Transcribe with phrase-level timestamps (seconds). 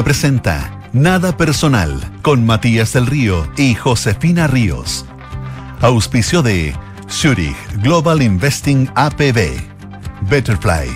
[0.00, 5.04] Duna presenta Nada Personal con Matías del Río y Josefina Ríos.
[5.82, 6.74] Auspicio de
[7.10, 9.60] Zurich Global Investing APB,
[10.22, 10.88] Betterfly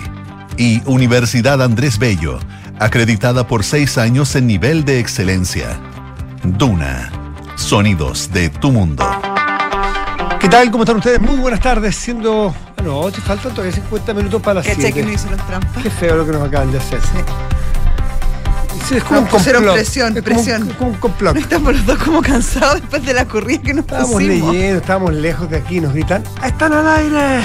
[0.57, 2.39] y Universidad Andrés Bello,
[2.79, 5.79] acreditada por seis años en nivel de excelencia.
[6.43, 7.11] Duna,
[7.57, 9.05] sonidos de tu mundo.
[10.39, 10.71] ¿Qué tal?
[10.71, 11.21] ¿Cómo están ustedes?
[11.21, 12.55] Muy buenas tardes, siendo...
[12.77, 15.07] Bueno, te faltan todavía 50 minutos para las ¿Cachai que 7.
[15.07, 15.81] no hicieron trampa?
[15.83, 16.99] Qué feo lo que nos acaban de hacer.
[17.01, 17.17] Sí,
[18.95, 19.73] es como Nos un complot.
[19.73, 20.69] presión, Es como un- presión.
[20.77, 21.33] como un complot.
[21.35, 24.53] No estamos los dos como cansados después de la corrida que nos Estábamos pusimos.
[24.53, 27.41] leyendo, estábamos lejos de aquí, nos gritan, "Ah, ¡están al aire!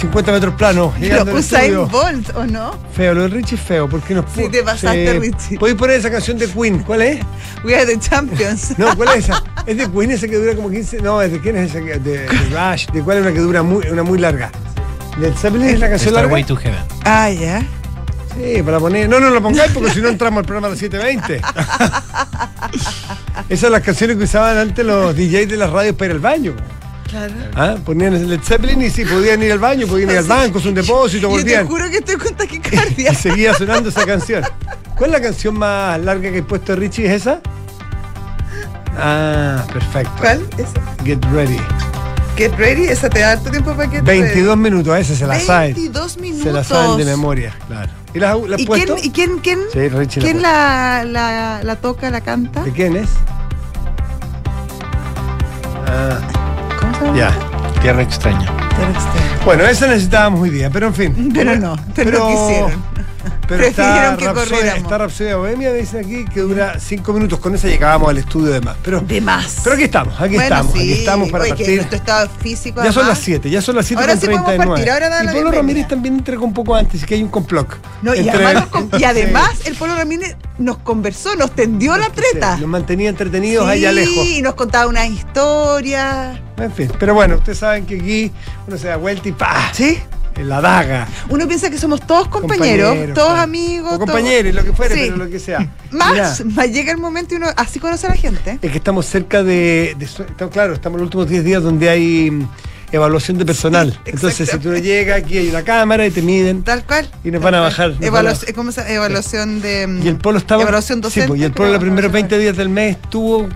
[0.00, 1.86] 50 metros plano, Pero Usain.
[1.88, 2.70] Bolt, ¿o no?
[2.96, 5.58] Feo, lo de Richie es feo, porque nos Sí, te pasaste, Richie.
[5.58, 6.78] ¿Podéis poner esa canción de Queen?
[6.84, 7.20] ¿Cuál es?
[7.64, 8.72] We are the champions.
[8.78, 9.42] No, ¿cuál es esa?
[9.66, 11.02] ¿Es de Queen esa que dura como 15?
[11.02, 11.84] No, ¿es de quién es esa?
[11.84, 12.86] que- De, de Rush.
[12.92, 14.50] ¿De cuál es una que dura muy, una muy larga?
[15.20, 16.28] ¿Led Zeppelin es la canción larga?
[16.28, 16.78] Starway to Heaven.
[17.04, 17.62] Ah, ya.
[18.36, 19.08] Sí, para poner.
[19.08, 21.40] No, no lo pongáis porque si no entramos al programa a las 7.20.
[23.48, 26.20] Esas son las canciones que usaban antes los DJs de las radios para ir al
[26.20, 26.54] baño.
[27.08, 27.34] Claro.
[27.56, 27.74] ¿Ah?
[27.84, 30.66] Ponían el Led Zeppelin y sí, podían ir al baño, podían ir al banco, es
[30.66, 31.66] un depósito, Yo te volvían.
[31.66, 33.12] juro que estoy con taquicardia.
[33.12, 34.44] Y seguía sonando esa canción.
[34.96, 37.06] ¿Cuál es la canción más larga que he puesto Richie?
[37.06, 37.40] ¿Es esa?
[38.96, 40.12] Ah, perfecto.
[40.20, 40.46] ¿Cuál?
[40.56, 41.04] Esa.
[41.04, 41.58] Get ready.
[42.36, 42.84] Get ready.
[42.84, 45.74] Esa te da harto tiempo para que 22 minutos, esa se la saben.
[45.74, 46.44] 22 minutos.
[46.44, 47.90] Se la saben de memoria, claro.
[48.14, 48.96] ¿Y la, la has ¿Y quién, puesto?
[49.02, 52.62] ¿Y quién, quién, Sí, Richie la quién la, la, la toca, la canta?
[52.62, 53.08] ¿De quién es?
[55.86, 56.18] Ah,
[56.80, 57.16] ¿Cómo se llama?
[57.16, 57.80] ya.
[57.80, 58.46] Tierra extraña.
[58.46, 59.44] Terry Stein.
[59.44, 61.30] Bueno, esa necesitábamos hoy día, pero en fin.
[61.32, 62.84] Pero no, pero no quisieron.
[63.48, 67.38] Pero está que Rapsodia, está Rapsodia Bohemia, dicen aquí, que dura 5 minutos.
[67.40, 68.76] Con esa llegábamos al estudio de más.
[68.82, 69.60] Pero, De más.
[69.64, 70.92] pero aquí estamos, aquí Bueno, estamos, aquí sí.
[70.92, 71.76] estamos para Oye, partir.
[71.76, 72.82] nuestro estado físico.
[72.84, 74.86] Ya son las 7, ya son las 7 Ahora con sí podemos 39.
[74.86, 75.50] partir, ahora y Polo.
[75.52, 77.68] Ramírez también entrega un poco antes, que hay un complot.
[78.02, 79.04] No, y además, con- y Sí.
[79.04, 82.54] además el Polo Ramírez nos conversó, nos tendió la treta.
[82.54, 84.26] Sí, nos mantenía entretenidos Sí, allá lejos.
[84.26, 86.40] y nos contaba una historia.
[86.56, 88.32] En fin, pero bueno, ustedes saben que aquí
[88.66, 89.70] uno se da vuelta y ¡pa!
[89.72, 89.98] ¿Sí?
[90.40, 91.06] En la daga.
[91.28, 93.42] Uno piensa que somos todos compañeros, Compañeros, todos claro.
[93.42, 93.86] amigos.
[93.92, 95.00] O todos- compañeros, lo que fuere, Sí.
[95.04, 95.70] pero lo que sea.
[95.90, 98.58] Más, más llega el momento y uno así conoce a la gente.
[98.62, 102.30] es que estamos cerca de, estamos- claro, estamos en los últimos 10 días donde hay
[102.30, 102.48] mm,
[102.92, 103.92] evaluación de personal.
[103.92, 104.82] Sí, Entonces, si tú exactamente.
[104.88, 106.62] llegas, aquí hay una cámara y te miden.
[106.62, 107.08] Tal cual.
[107.22, 108.92] Y nos van a bajar, nos Evalu- van a- ¿Cómo se llama?
[108.94, 110.00] Evaluación de.
[110.02, 110.62] Y el polo estaba.
[110.62, 111.28] Evaluación Sí, docente.
[111.28, 113.48] pues, y el polo los primeros evaluación- 20 días del mes estuvo.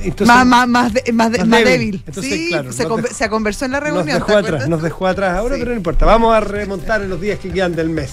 [0.00, 2.02] Entonces, más, más, más, de- más, de- más más débil.
[2.06, 4.06] Entonces, sí, claro, se, nos conver- dejó- se conversó en la nos reunión.
[4.18, 5.60] dejó ¿te atrás, nos dejó atrás ahora, Sí.
[5.60, 6.06] pero no importa.
[6.06, 8.10] Vamos a remontar en los días que quedan del mes.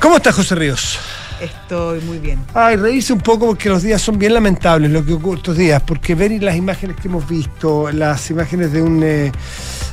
[0.00, 0.98] ¿Cómo está José Ríos?
[1.40, 2.38] Estoy muy bien.
[2.54, 5.82] Ay, reírse un poco porque los días son bien lamentables lo que ocurre estos días,
[5.86, 9.32] porque ver las imágenes que hemos visto, las imágenes de un eh,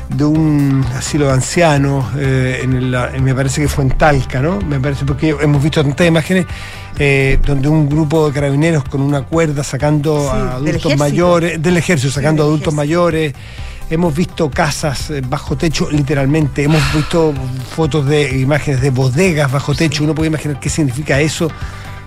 [0.09, 4.41] de un asilo de ancianos, eh, en el- en- me parece que fue en Talca,
[4.41, 4.59] ¿no?
[4.61, 6.45] Me parece porque hemos visto tantas imágenes
[6.99, 11.77] eh, donde un grupo de carabineros con una cuerda sacando Sí, a adultos mayores, del
[11.77, 12.75] ejército, sacando a del adultos ejército.
[12.75, 13.33] mayores.
[13.89, 16.63] Hemos visto casas eh, bajo techo, literalmente.
[16.63, 17.33] Hemos visto
[17.75, 20.03] fotos de imágenes de bodegas bajo techo.
[20.03, 21.49] Uno puede imaginar qué significa eso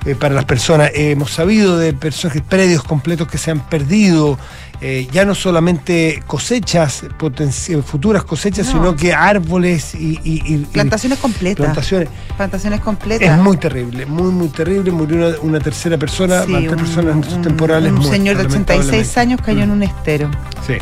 [0.04, 0.90] eh, para las personas.
[0.94, 4.38] Eh, hemos sabido de personajes, predios completos que se han perdido.
[4.80, 8.72] Eh, ya no solamente cosechas, potenci- futuras cosechas, No.
[8.72, 11.64] sino que árboles y, y- y- y Plantaciones completas.
[11.64, 12.08] plantaciones.
[12.36, 13.30] Plantaciones completas.
[13.30, 14.90] Es muy terrible, muy, muy terrible.
[14.92, 17.90] Murió una, una tercera persona, Sí, un- personas un- temporales.
[17.92, 18.78] Un señor de 86
[19.16, 19.20] lamentablemente.
[19.20, 20.30] años cayó en un estero.
[20.66, 20.74] Sí.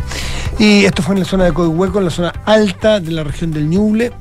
[0.59, 3.53] Y esto fue en la zona de Coihueco, en la zona alta de la región
[3.53, 4.13] del Ñuble.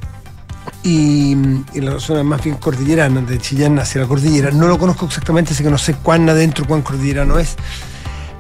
[0.83, 1.31] Y,
[1.73, 4.51] y en la zona más bien cordillerana, de Chillán hacia la cordillera.
[4.51, 7.55] No lo conozco exactamente, así que no sé cuán adentro, cuán cordillerano es.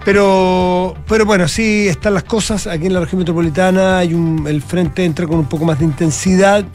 [0.05, 2.67] Pero, pero bueno, sí están las cosas.
[2.67, 5.85] Aquí en la región metropolitana hay un, el frente entra con un poco más de
[5.85, 6.65] intensidad.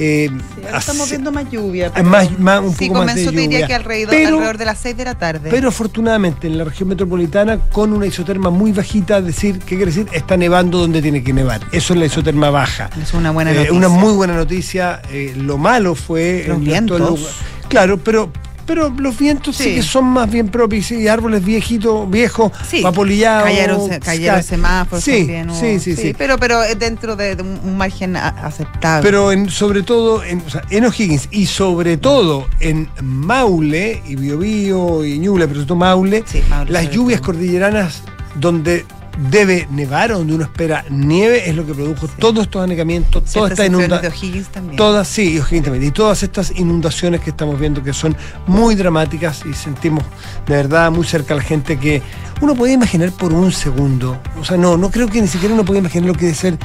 [0.00, 0.28] Eh,
[0.66, 1.92] ahora estamos viendo más lluvia.
[1.94, 3.66] Es más- más- un sí, poco más de te diría lluvia.
[3.68, 5.50] que alrededor, Pero- alrededor de las 6 de la tarde.
[5.50, 10.08] Pero afortunadamente en la región metropolitana con una isoterma muy bajita, decir, ¿qué quiere decir?
[10.10, 11.60] Está nevando donde tiene que nevar.
[11.70, 12.90] Eso es la isoterma baja.
[13.00, 13.72] es una buena Eh, noticia.
[13.72, 15.00] una muy buena noticia.
[15.12, 17.36] Eh, lo malo fue Los en vientos.
[17.68, 18.30] Claro, pero
[18.66, 19.64] pero los vientos sí.
[19.64, 19.74] Sí.
[19.76, 23.44] que son más bien propios y árboles viejitos, viejos, Sí, vapolillados.
[23.44, 25.54] cayeron, cayeron ca- semáforos sí, también.
[25.54, 26.14] Sí, sí, sí.
[26.16, 29.02] Pero, pero dentro de, de un, margen a- aceptable.
[29.08, 34.16] Pero en, sobre todo en, o sea, en O'Higgins y sobre todo en Maule y
[34.16, 36.24] Biobío y Ñuble, pero sobre todo Maule,
[36.68, 37.32] las lluvias todo.
[37.32, 38.02] cordilleranas
[38.36, 38.84] donde
[39.30, 43.28] debe nevar o donde uno espera nieve es lo que produjo todos estos anegamientos, toda
[43.30, 44.12] Ciertas esta secciones inundación.
[44.12, 44.76] de O'Higgins también.
[44.76, 45.84] Todas, sí, O'Higgins también.
[45.84, 48.16] Y todas estas inundaciones que estamos viendo que son
[48.46, 50.04] muy dramáticas y sentimos
[50.46, 52.02] de verdad muy cerca a la gente que
[52.40, 54.18] uno puede imaginar por un segundo.
[54.40, 56.58] O sea, no, no creo que ni siquiera uno puede imaginar lo que debe ser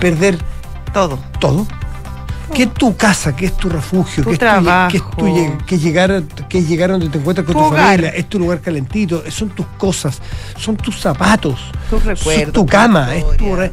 [0.00, 0.38] perder
[0.92, 1.18] Todo.
[1.40, 1.66] todo.
[2.54, 4.90] Que es tu casa, que es tu refugio, Tu que, es trabajo.
[4.90, 7.74] que es tu que es llegar, que es llegar donde te encuentras con Tu tu,
[7.76, 10.20] familia, es tu lugar calentito, son tus cosas,
[10.58, 11.58] son tus zapatos,
[11.90, 13.72] Tus recuerdos, tu tu cama, es tu re-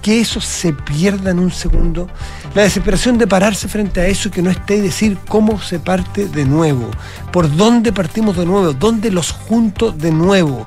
[0.00, 2.08] que eso se pierda en un segundo.
[2.56, 5.78] La desesperación de pararse frente a eso y que no esté y decir cómo se
[5.78, 6.90] parte de nuevo,
[7.30, 10.66] por dónde partimos de nuevo, dónde los junto de nuevo.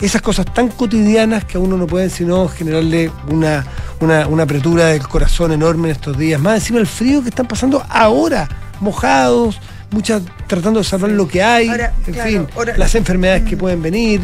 [0.00, 3.64] Esas cosas tan cotidianas que a uno no pueden sino generarle una,
[4.00, 6.40] una, una apretura del corazón enorme en estos días.
[6.40, 8.48] Más encima el frío que están pasando ahora,
[8.80, 9.60] mojados,
[9.90, 13.56] muchas tratando de salvar lo que hay, Ahora, en claro, fin, ahora- las enfermedades que
[13.56, 14.20] pueden venir.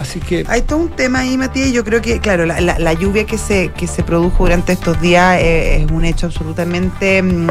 [0.00, 2.92] Así que Hay todo un tema ahí, Matías, yo creo que, claro, la, la- la
[2.94, 7.46] lluvia que se, que se produjo durante estos días eh, es un hecho absolutamente mm,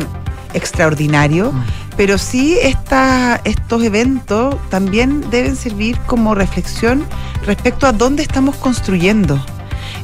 [0.54, 1.64] extraordinario, Mm.
[1.98, 7.06] Pero sí esta, estos eventos también deben servir como reflexión
[7.45, 9.40] respecto a dónde estamos construyendo.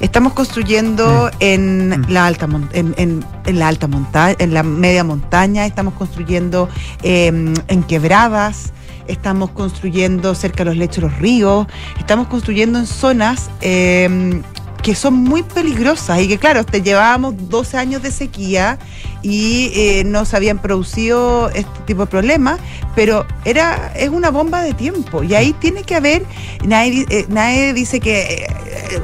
[0.02, 2.06] Estamos construyendo en Mm.
[2.10, 6.70] la alta en, en- en la alta montaña, en la media montaña, estamos construyendo
[7.04, 7.28] eh,
[7.68, 8.72] en quebradas,
[9.08, 14.42] estamos construyendo cerca de los lechos de los ríos, estamos construyendo en zonas eh,
[14.82, 18.80] que son muy peligrosas y que claro, te llevábamos 12 años de sequía
[19.22, 22.60] y eh, no se habían producido este tipo de problemas,
[22.96, 25.24] pero era es una bomba de tiempo.
[25.24, 26.24] Y ahí tiene que haber,
[26.64, 28.48] nadie, di- eh, dice que eh,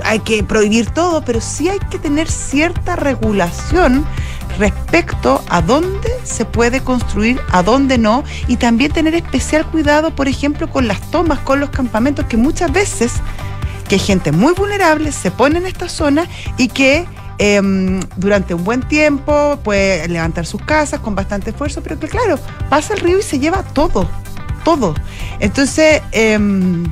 [0.05, 4.05] hay que prohibir todo, pero sí hay que tener cierta regulación
[4.57, 10.29] respecto a dónde se puede construir, a dónde no, y también tener especial cuidado, por
[10.29, 13.11] ejemplo, con las tomas, con los campamentos, que muchas veces
[13.87, 16.27] que gente muy vulnerable se pone en esta zona
[16.57, 17.05] y que
[17.37, 22.39] em, durante un buen tiempo puede levantar sus casas con bastante esfuerzo, pero que claro,
[22.69, 24.09] pasa el río y se lleva todo,
[24.63, 24.95] todo.
[25.39, 26.85] Entonces, em,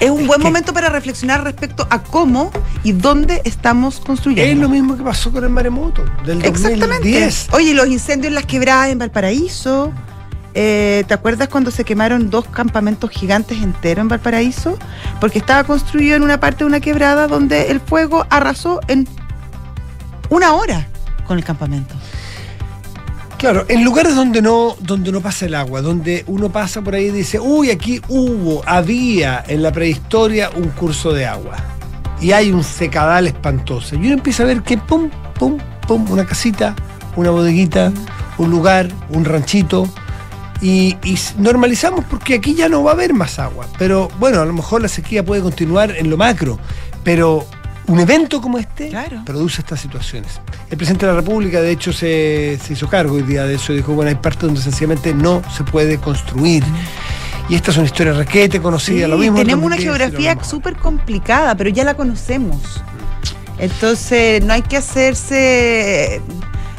[0.00, 2.50] es un Es buen momento para reflexionar respecto a cómo
[2.84, 4.52] y dónde estamos construyendo.
[4.52, 6.86] es lo mismo que pasó con el maremoto del Exactamente.
[7.10, 7.48] 2010.
[7.52, 9.92] Oye, los incendios en las quebradas en Valparaíso.
[10.54, 14.78] Eh, ¿Te acuerdas cuando se quemaron dos campamentos gigantes enteros en Valparaíso?
[15.20, 19.06] Porque estaba construido en una parte de una quebrada donde el fuego arrasó en
[20.30, 20.86] una hora
[21.26, 21.94] con el campamento.
[23.38, 27.06] Claro, en lugares donde no, donde no pasa el agua, donde uno pasa por ahí
[27.06, 31.56] y dice, uy, aquí hubo, había en la prehistoria un curso de agua.
[32.20, 33.94] Y hay un secadal espantoso.
[33.94, 35.08] Y uno empieza a ver que pum,
[35.38, 35.56] pum,
[35.86, 36.74] pum, una casita,
[37.14, 37.92] una bodeguita,
[38.38, 39.88] un lugar, un ranchito.
[40.60, 43.66] Y, y normalizamos porque aquí ya no va a haber más agua.
[43.78, 46.58] Pero bueno, a lo mejor la sequía puede continuar en lo macro.
[47.04, 47.46] Pero
[47.86, 49.22] un evento como este Claro.
[49.24, 50.40] produce estas situaciones.
[50.70, 53.72] El presidente de la República, de hecho, se, se hizo cargo hoy día de eso
[53.72, 56.62] y dijo, bueno, hay partes donde sencillamente no se puede construir.
[57.48, 59.38] Y esta es una historia requete conocida, Sí, lo mismo.
[59.38, 62.82] en tenemos una 2010 y lo geografía súper complicada, pero ya la conocemos.
[63.58, 66.20] Entonces, no hay que hacerse.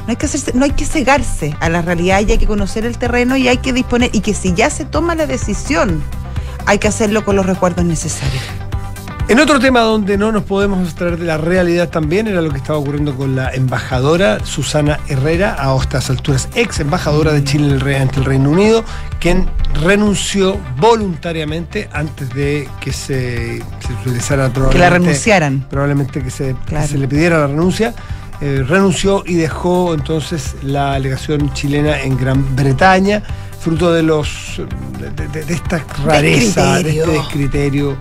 [0.10, 2.84] No hay que hacerse, no hay que cegarse a la realidad y hay que conocer
[2.84, 4.10] el terreno y hay que disponer.
[4.12, 6.02] Y que si ya se toma la decisión,
[6.66, 8.42] hay que hacerlo con los recuerdos necesarios.
[9.28, 12.58] En otro tema donde no nos podemos abstraer de la realidad también era lo que
[12.58, 18.18] estaba ocurriendo con la embajadora Susana Herrera, a estas alturas ex embajadora de Chile ante
[18.20, 18.84] el Reino Unido,
[19.20, 19.48] quien
[19.84, 25.68] renunció voluntariamente antes de que se, se utilizara Que probablemente, la renunciaran.
[25.70, 27.94] probablemente que que se le pidiera la renuncia.
[28.42, 33.22] Eh, renunció y dejó entonces la alegación chilena en Gran Bretaña,
[33.60, 34.62] fruto de los
[35.00, 37.98] de, de- de esta rareza, de este descriterio,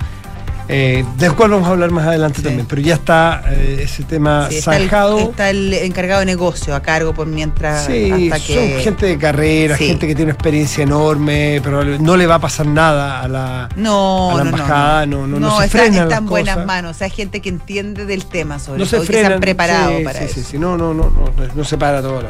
[0.68, 2.44] eh, del cual vamos a hablar más adelante Sí.
[2.44, 2.66] también.
[2.66, 5.18] Pero ya está eh, ese tema Sí, está, el, zanjado.
[5.18, 8.54] está el encargado de negocio a cargo por mientras Sí, hasta que.
[8.74, 12.38] son gente de carrera, gente que tiene una experiencia enorme, pero no le va a
[12.40, 15.78] pasar nada a la, No, a la no, no, embajada, no, no, no se está,
[15.78, 16.66] frenan está las en buenas cosas.
[16.66, 16.90] manos.
[16.96, 19.92] O sea, gente que entiende del tema, sobre no se todo, que se han preparado
[20.04, 20.34] para eso.
[20.34, 21.10] Sí, sí, no, no, no,
[21.54, 22.22] no, se para todo.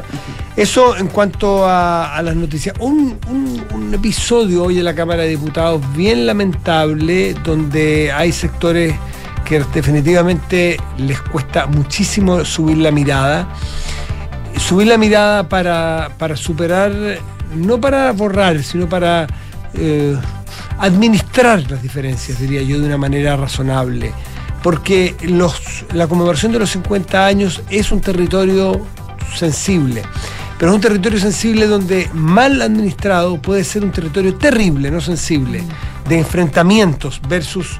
[0.55, 2.75] Eso en cuanto a, a las noticias.
[2.79, 8.95] Un, un- un episodio hoy en la Cámara de Diputados bien lamentable, donde hay sectores
[9.45, 13.47] que definitivamente les cuesta muchísimo subir la mirada.
[14.57, 16.91] Subir la mirada para, para superar,
[17.55, 19.27] no para borrar, sino para
[19.73, 20.17] eh,
[20.79, 24.11] administrar las diferencias, diría yo, de una manera razonable.
[24.61, 28.85] Porque los, la conmemoración de los 50 años es un territorio
[29.33, 30.03] sensible.
[30.57, 35.63] Pero es un territorio sensible donde mal administrado puede ser un territorio terrible, no sensible,
[36.07, 37.79] de enfrentamientos versus,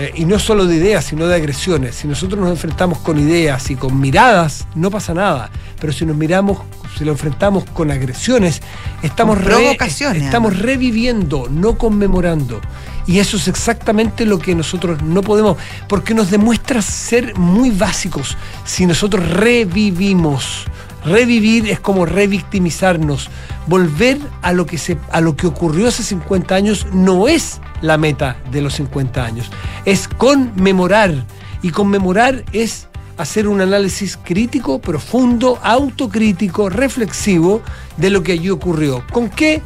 [0.00, 1.96] eh, y no solo de ideas, sino de agresiones.
[1.96, 5.50] Si nosotros nos enfrentamos con ideas y con miradas, no pasa nada.
[5.80, 6.58] Pero si nos miramos,
[6.96, 8.62] si lo enfrentamos con agresiones,
[9.02, 9.76] estamos, re-
[10.24, 12.60] estamos reviviendo, no conmemorando.
[13.08, 15.56] Y eso es exactamente lo que nosotros no podemos,
[15.88, 20.64] porque nos demuestra ser muy básicos si nosotros revivimos,
[21.08, 23.30] Revivir es como revictimizarnos.
[23.66, 27.98] Volver a lo que, se, a lo que ocurrió hace 50 años no es la
[27.98, 29.50] meta de los 50 años.
[29.84, 31.24] Es conmemorar.
[31.62, 37.62] Y conmemorar es hacer un análisis crítico, profundo, autocrítico, reflexivo
[37.96, 39.04] de lo que allí ocurrió.
[39.12, 39.60] ¿Con qué?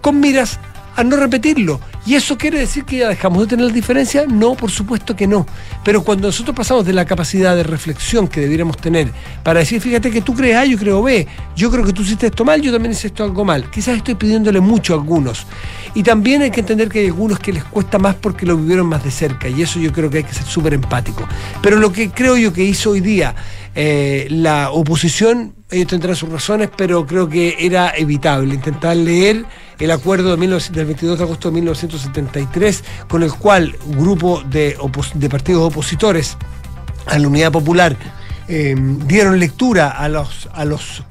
[0.00, 0.58] Con miras
[0.96, 1.80] a no repetirlo.
[2.04, 4.26] ¿Y eso quiere decir que ya dejamos de tener la diferencia?
[4.26, 5.46] No, por supuesto que no.
[5.84, 9.08] Pero cuando nosotros pasamos de la capacidad de reflexión que debiéramos tener
[9.44, 12.26] para decir, fíjate que tú crees A, yo creo B, yo creo que tú hiciste
[12.26, 13.70] esto mal, yo también hice esto algo mal.
[13.70, 15.46] Quizás estoy pidiéndole mucho a algunos.
[15.94, 18.86] Y también hay que entender que hay algunos que les cuesta más porque lo vivieron
[18.86, 19.48] más de cerca.
[19.48, 21.28] Y eso yo creo que hay que ser súper empático.
[21.62, 23.34] Pero lo que creo yo que hizo hoy día
[23.74, 29.46] eh, la oposición, ellos tendrán sus razones, pero creo que era evitable intentar leer
[29.82, 34.40] el acuerdo de 19 del 22 de agosto de 1973, con el cual un grupo
[34.44, 34.76] de,
[35.28, 36.36] partidos opositores
[37.06, 37.96] a la Unidad Popular
[38.46, 41.02] eh, dieron lectura a los, a los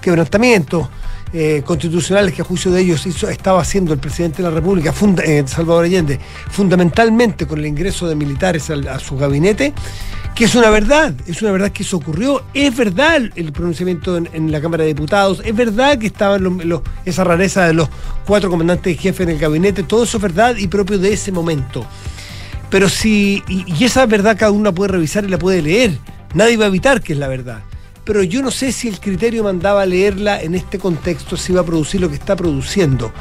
[0.00, 0.88] quebrantamientos
[1.32, 4.92] eh, constitucionales que a juicio de ellos estaba haciendo el presidente de la República,
[5.24, 6.18] eh, Salvador Allende,
[6.50, 9.72] fundamentalmente con el ingreso de militares al- a, su gabinete,
[10.34, 14.28] que es una verdad, es una verdad que eso ocurrió, es verdad el- pronunciamiento en,
[14.32, 17.88] en la Cámara de Diputados, es verdad que estaban los- los- esa rareza de los
[18.26, 21.32] cuatro comandantes de jefe en el gabinete, todo eso es verdad y propio de ese
[21.32, 21.86] momento.
[22.70, 25.98] Pero si, y, y esa verdad cada uno la puede revisar y la puede leer,
[26.34, 27.60] nadie va a evitar que es la verdad.
[28.04, 31.60] Pero yo no sé si el criterio mandaba a leerla en este contexto, si iba
[31.60, 33.12] a producir lo que está produciendo.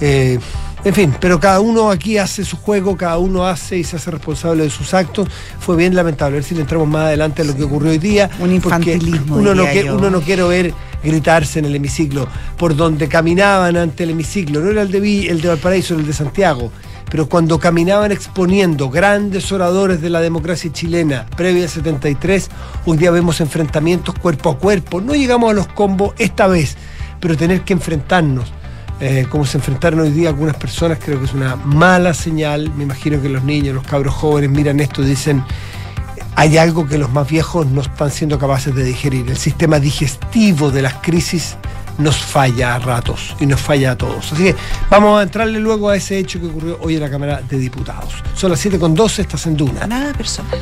[0.00, 0.38] Eh,
[0.84, 4.10] en fin, pero cada uno aquí hace su juego, cada uno hace y se hace
[4.10, 5.28] responsable de sus actos.
[5.60, 6.34] Fue bien lamentable.
[6.34, 8.28] A ver si le entramos más adelante a lo que ocurrió hoy día.
[8.40, 10.74] Un infantilismo, Uno no, que- uno no quiere ver
[11.04, 12.26] gritarse en el hemiciclo.
[12.56, 16.00] Por donde caminaban ante el hemiciclo, no era el de, Vi- el de Valparaíso, era
[16.00, 16.72] el de Santiago.
[17.12, 22.48] Pero cuando caminaban exponiendo grandes oradores de la democracia chilena previa al 73,
[22.86, 25.02] hoy día vemos enfrentamientos cuerpo a cuerpo.
[25.02, 26.74] No llegamos a los combos esta vez,
[27.20, 28.50] pero tener que enfrentarnos
[28.98, 32.72] eh, como se enfrentaron hoy día algunas personas, creo que es una mala señal.
[32.76, 35.44] Me imagino que los niños, los cabros jóvenes miran esto y dicen,
[36.34, 39.28] hay algo que los más viejos no están siendo capaces de digerir.
[39.28, 41.58] El sistema digestivo de las crisis
[41.98, 44.32] nos falla a ratos y nos falla a todos.
[44.32, 44.56] Así que
[44.90, 48.14] vamos a entrarle luego a ese hecho que ocurrió hoy en la Cámara de Diputados.
[48.34, 49.86] Son las 7.12, estás en Duna.
[49.86, 50.58] Nada personal.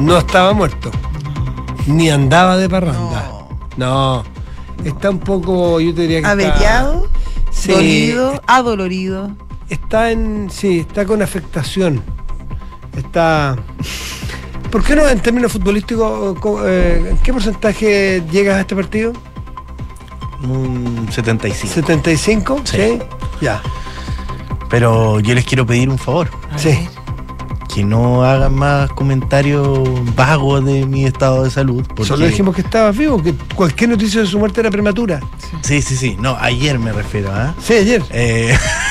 [0.00, 0.90] No estaba muerto,
[1.86, 3.24] ni andaba de parranda.
[3.76, 4.22] No.
[4.84, 7.08] Está un poco, yo te diría que está- Averiado,
[7.50, 7.72] Sí.
[7.72, 9.30] dolido, adolorido.
[9.74, 10.48] Está en.
[10.50, 12.02] Sí, está con afectación.
[12.96, 13.56] Está.
[14.70, 19.12] ¿Por qué no en términos futbolísticos, co- eh, en qué porcentaje llegas a este partido?
[20.42, 21.74] Un 75.
[21.74, 22.60] ¿75?
[22.64, 22.98] Sí.
[23.40, 23.62] Ya.
[24.68, 26.28] Pero yo les quiero pedir un favor.
[26.56, 26.88] Sí.
[27.72, 29.80] Que no hagan más comentarios
[30.14, 31.84] vagos de mi estado de salud.
[31.88, 32.04] Porque...
[32.04, 35.20] Solo dijimos que estabas vivo, que cualquier noticia de su muerte era prematura.
[35.62, 36.16] Sí, sí, sí.
[36.20, 37.54] No, ayer me refiero, ¿ah?
[37.62, 38.02] Sí, ayer.
[38.10, 38.56] Eh,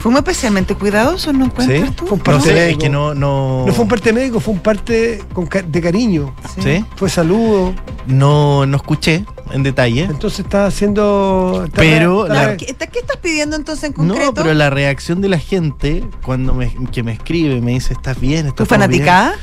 [0.00, 1.94] Fuimos especialmente cuidadosos, ¿no encuentras ¿Sí?
[1.94, 2.06] tú?
[2.06, 2.78] Fue un no parte sé, médico.
[2.78, 3.64] es que no, no.
[3.66, 6.34] No fue un parte médico, fue un parte con ca- de cariño.
[6.58, 6.84] ¿Sí?
[6.96, 7.74] Fue saludo.
[8.06, 10.04] No, no escuché en detalle.
[10.04, 11.64] Entonces está haciendo.
[11.66, 14.24] está Pero está- la- ¿Qué, qué estás pidiendo entonces en concreto?
[14.24, 18.18] No, pero la reacción de la gente cuando me, que me escribe, me dice, ¿estás
[18.18, 18.44] bien?
[18.44, 19.34] ¿Tu ¿Estás todo bien?" fanaticada?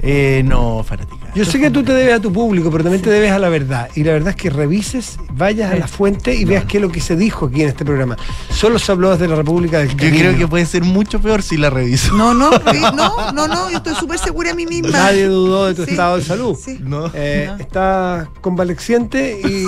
[0.00, 1.23] Eh, no, fanática.
[1.34, 3.48] Yo sé que tú te debes a tu público, pero también te debes a la
[3.48, 3.88] verdad.
[3.96, 6.90] Y la verdad es que revises, vayas a la fuente y veas qué es lo
[6.92, 8.16] que se dijo aquí en este programa.
[8.50, 10.18] Solo se habló desde la República del Yo Cariño.
[10.20, 12.14] creo que puede ser mucho peor si la reviso.
[12.14, 14.90] No, no, no, no, no, yo estoy súper segura de mí misma.
[14.90, 16.56] Nadie dudó de tu Sí, estado de salud.
[16.56, 16.78] sí.
[16.80, 17.10] No.
[17.14, 17.56] Eh, No.
[17.56, 19.64] Está convaleciente y,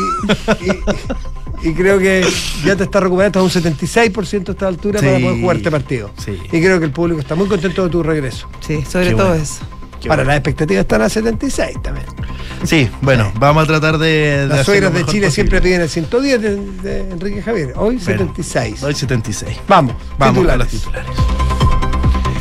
[0.64, 2.24] y- y creo que
[2.64, 6.10] ya te está recuperando hasta un 76% a esta altura para poder jugarte partido.
[6.22, 6.38] Sí.
[6.44, 8.46] Y creo que el público está muy contento de tu regreso.
[8.60, 9.42] Sí, sobre Qué todo bueno.
[9.42, 9.60] eso.
[10.00, 10.28] Qué Ahora, bueno.
[10.28, 12.06] las expectativas están a 76 también.
[12.64, 14.08] Sí, bueno, vamos a tratar de.
[14.08, 17.72] de Las suegras de Chile siempre piden el 110 de, de Enrique Javier.
[17.76, 18.82] Hoy Bueno, 76.
[18.82, 19.58] Hoy 76.
[19.68, 20.66] Vamos, Vamos titulares.
[20.66, 21.45] con los titulares.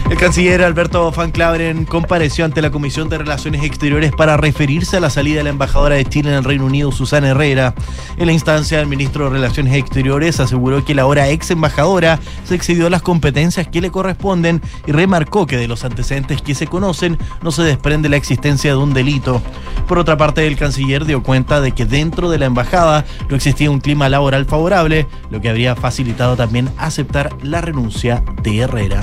[0.09, 4.99] El canciller Alberto Van Claveren compareció ante la Comisión de Relaciones Exteriores para referirse a
[4.99, 7.73] la salida de la embajadora de Chile en el Reino Unido, Susana Herrera.
[8.15, 12.53] En la instancia, el ministro de Relaciones Exteriores aseguró que la ahora ex embajadora se
[12.53, 17.17] excedió las competencias que le corresponden y remarcó que de los antecedentes que se conocen
[17.41, 19.41] no se desprende la existencia de un delito.
[19.87, 23.71] Por otra parte, el canciller dio cuenta de que dentro de la embajada no existía
[23.71, 29.01] un clima laboral favorable, lo que habría facilitado también aceptar la renuncia de Herrera.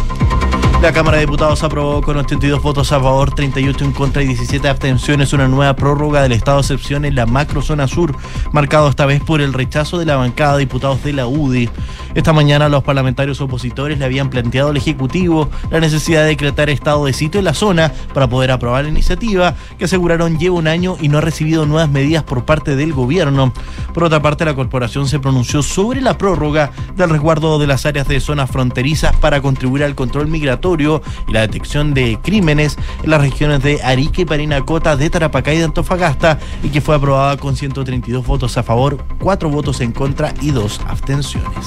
[0.82, 4.68] La Cámara de Diputados aprobó con 82 votos a favor, 38 en contra y 17
[4.68, 8.16] abstenciones una nueva prórroga del estado de excepción en la macrozona sur,
[8.50, 11.70] marcado esta vez por el rechazo de la bancada de diputados de la UDI.
[12.16, 17.04] Esta mañana los parlamentarios opositores le habían planteado al Ejecutivo la necesidad de decretar estado
[17.04, 20.96] de sitio en la zona para poder aprobar la iniciativa, que aseguraron lleva un año
[21.00, 23.52] y no ha recibido nuevas medidas por parte del gobierno.
[23.94, 28.08] Por otra parte, la corporación se pronunció sobre la prórroga del resguardo de las áreas
[28.08, 33.20] de zonas fronterizas para contribuir al control migratorio y la detección de crímenes en las
[33.20, 37.56] regiones de Arique y Parinacota, de Tarapacá y de Antofagasta, y que fue aprobada con
[37.56, 41.66] 132 votos a favor, 4 votos en contra y 2 abstenciones.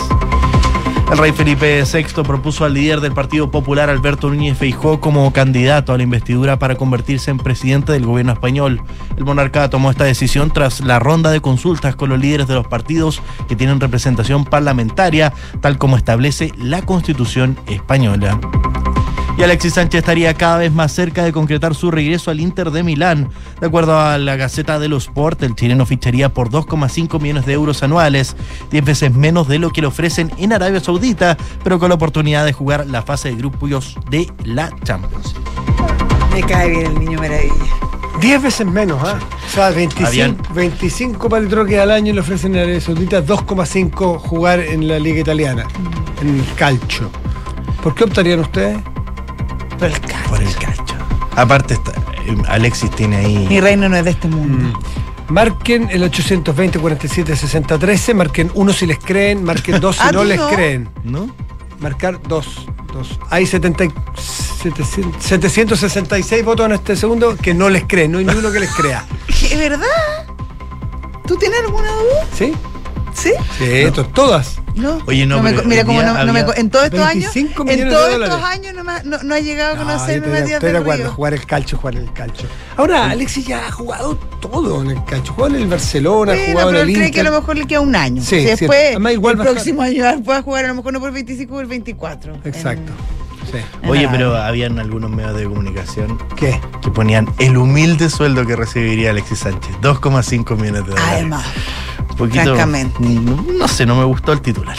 [1.11, 5.93] El rey Felipe VI propuso al líder del Partido Popular, Alberto Núñez Feijó, como candidato
[5.93, 8.81] a la investidura para convertirse en presidente del gobierno español.
[9.15, 12.65] El monarca tomó esta decisión tras la ronda de consultas con los líderes de los
[12.65, 15.31] partidos que tienen representación parlamentaria,
[15.61, 18.39] tal como establece la Constitución española.
[19.37, 22.83] Y Alexis Sánchez estaría cada vez más cerca de concretar su regreso al Inter de
[22.83, 23.29] Milán.
[23.59, 27.51] De acuerdo a la Gaceta de los Sport, el chileno ficharía por 2,5 millones de
[27.53, 28.37] euros anuales,
[28.71, 32.45] 10 veces menos de lo que le ofrecen en Arabia Saudita, pero con la oportunidad
[32.45, 35.35] de jugar la fase de grupos de la Champions.
[36.33, 37.53] Me cae bien el niño maravilla.
[38.21, 39.19] 10 veces menos, ¿ah?
[39.47, 44.61] O sea, 25, Habían- 25 palitroques al año le ofrecen a Arabia Saudita, 2,5 jugar
[44.61, 45.65] en la Liga Italiana,
[46.21, 47.09] en el calcio.
[47.83, 48.77] ¿Por qué optarían ustedes?
[49.79, 50.95] Por el ca- Por el calcho.
[51.35, 51.91] Aparte, está-
[52.25, 53.45] eh, Alexis tiene ahí.
[53.49, 54.79] Mi reino no es de este mundo.
[55.27, 60.11] Marquen el 820 47 60 13, marquen uno si les creen, marquen dos si Ah,
[60.11, 60.49] no ¿tú les no?
[60.49, 60.89] creen.
[61.03, 61.29] ¿No?
[61.79, 63.19] Marcar dos, dos.
[63.29, 63.91] Hay 70, y-
[64.61, 68.59] 700 766 votos en este segundo que no les creen, no hay ni uno que
[68.61, 69.03] les crea.
[69.27, 69.85] ¿Es verdad?
[71.27, 72.25] ¿Tú tienes alguna duda?
[72.33, 72.53] ¿Sí?
[73.13, 73.33] ¿Sí?
[73.57, 74.61] Sí, to- todas.
[74.75, 75.01] No.
[75.07, 77.89] Oye, no, me pero mira día no, no me en todos estos años, 25 en
[77.89, 78.45] todos estos dólares.
[78.45, 81.11] años no, me ha- no, no ha llegado a No, conocer yo Matías del Río.
[81.11, 82.47] jugar el calcio, jugar el calcio.
[82.75, 85.33] Ahora, Alexis ya ha jugado todo en el calcio.
[85.33, 87.57] Jugó en el Barcelona, Bueno, jugado en pero el él cree que a lo mejor
[87.57, 88.21] le queda un año.
[88.21, 88.45] Sí, Si sí.
[88.47, 91.53] después, Además, igual el a próximo año pueda jugar a lo mejor no por 25
[91.53, 92.35] o por 24.
[92.43, 92.91] Exacto.
[93.51, 93.59] Sí.
[93.87, 96.59] Oye, pero habían algunos medios de comunicación ¿Qué?
[96.81, 101.09] que ponían el humilde sueldo que recibiría Alexis Sánchez, 2,5 millones de dólares.
[101.13, 101.45] Además,
[102.15, 102.95] poquito, francamente.
[102.99, 104.75] No, no sé, no me gustó el titular.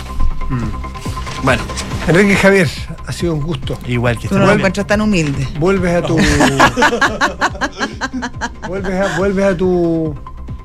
[1.42, 1.62] Bueno,
[2.08, 2.68] Enrique Javier,
[3.06, 3.78] ha sido un gusto.
[3.86, 4.58] igual que tú no este lo muy bien.
[4.60, 5.48] encuentras tan humilde.
[5.58, 6.16] Vuelves a tu.
[8.68, 10.14] vuelves a, vuelves a tu.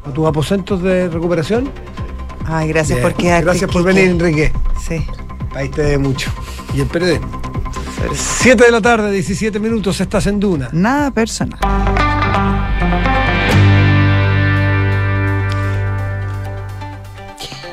[0.06, 1.72] a tus aposentos de recuperación.
[2.46, 3.08] Ay, gracias Bien.
[3.10, 3.46] por quedarte.
[3.46, 4.52] Gracias por venir, Enrique.
[4.88, 5.06] Sí.
[5.56, 6.32] Ahí te debe mucho.
[6.74, 7.40] Y el periodismo.
[8.14, 10.70] 7 de la tarde, 17 minutos, estás en Duna.
[10.72, 11.60] Nada personal.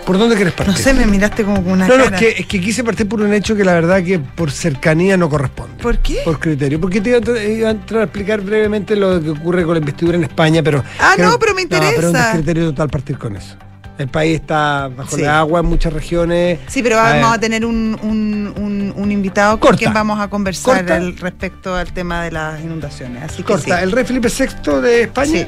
[0.08, 0.74] ¿Por dónde quieres partir?
[0.74, 2.16] No sé, me miraste como con una No, no, cara.
[2.16, 5.18] es que, es que quise partir por un hecho que la verdad que por cercanía
[5.18, 5.82] no corresponde.
[5.82, 6.20] ¿Por qué?
[6.24, 6.80] Por criterio.
[6.80, 9.74] Porque te iba a, tra- iba a entrar a explicar brevemente lo que ocurre con
[9.74, 10.82] la investidura en España, pero.
[10.98, 12.32] Ah, creo- no, pero me pero es un interesa.
[12.32, 13.54] criterio total partir con eso.
[13.98, 15.22] El país está bajo Sí.
[15.22, 16.60] el agua en muchas regiones.
[16.68, 20.90] Sí, pero vamos a tener un, un, un, un invitado con quien vamos a conversar
[20.90, 23.24] al respecto al tema de las inundaciones.
[23.24, 23.82] Así que Corta, sí.
[23.82, 25.46] el rey Felipe VI de España Sí.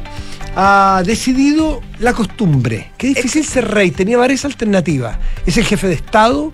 [0.56, 2.90] Ha decidido la costumbre.
[2.96, 5.18] Qué difícil ser rey, tenía varias alternativas.
[5.46, 6.52] Es el jefe de Estado,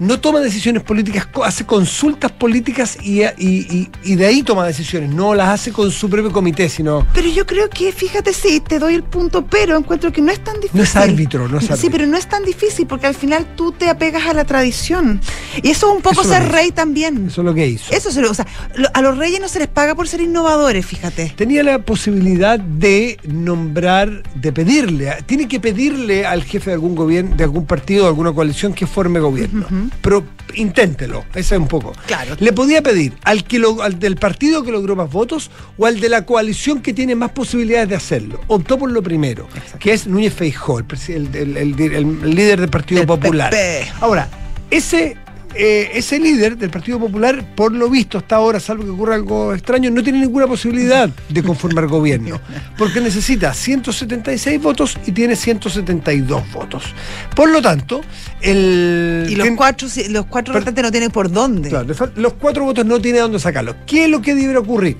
[0.00, 5.10] no toma decisiones políticas, hace consultas políticas y, y- y- y de ahí toma decisiones,
[5.10, 7.06] no las hace con su propio comité, sino...
[7.14, 10.42] Pero yo creo que, fíjate, sí, te doy el punto, pero encuentro que no es
[10.42, 10.76] tan difícil.
[10.78, 11.90] No es árbitro, no es Sí, árbitro.
[11.92, 15.20] pero no es tan difícil porque al final tú te apegas a la tradición.
[15.62, 17.26] Y eso es un poco Eso ser rey también.
[17.28, 17.92] Eso es lo que hizo.
[17.94, 20.20] Eso se lo, o sea, lo- a los reyes no se les paga por ser
[20.22, 21.32] innovadores, fíjate.
[21.36, 27.36] Tenía la posibilidad de nombrar, de pedirle, tiene que pedirle al jefe de algún gobierno,
[27.36, 29.66] de algún partido, de alguna coalición que forme gobierno.
[30.02, 30.24] Pero
[30.54, 31.92] inténtelo, ese es un poco.
[32.06, 32.34] Claro.
[32.38, 36.00] Le podía pedir al que lo- al del partido que logró más votos o al
[36.00, 38.40] de la coalición que tiene más posibilidades de hacerlo.
[38.48, 39.46] Optó por lo primero,
[39.78, 40.86] que es Núñez Feijó, el,
[41.34, 43.50] el- el- líder del Partido Popular.
[43.50, 43.88] PP.
[44.00, 44.28] Ahora,
[44.70, 45.16] ese,
[45.54, 49.52] eh, ese líder del Partido Popular, por lo visto hasta ahora, salvo que ocurra algo
[49.54, 52.40] extraño, no tiene ninguna posibilidad de conformar gobierno,
[52.78, 56.94] porque necesita 176 votos y tiene 172 votos.
[57.34, 58.00] Por lo tanto,
[58.40, 59.26] el...
[59.28, 61.68] Y los tien- cuatro, los cuatro Pero- restantes no tienen por dónde.
[61.68, 63.76] Claro, los cuatro votos no tiene dónde sacarlos.
[63.86, 64.96] ¿Qué es lo que debe ocurrir?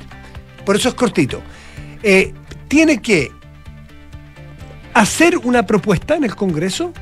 [0.66, 1.40] Por eso es cortito.
[2.02, 2.32] Eh,
[2.68, 3.30] tiene que
[4.94, 6.92] hacer una propuesta en el Congreso.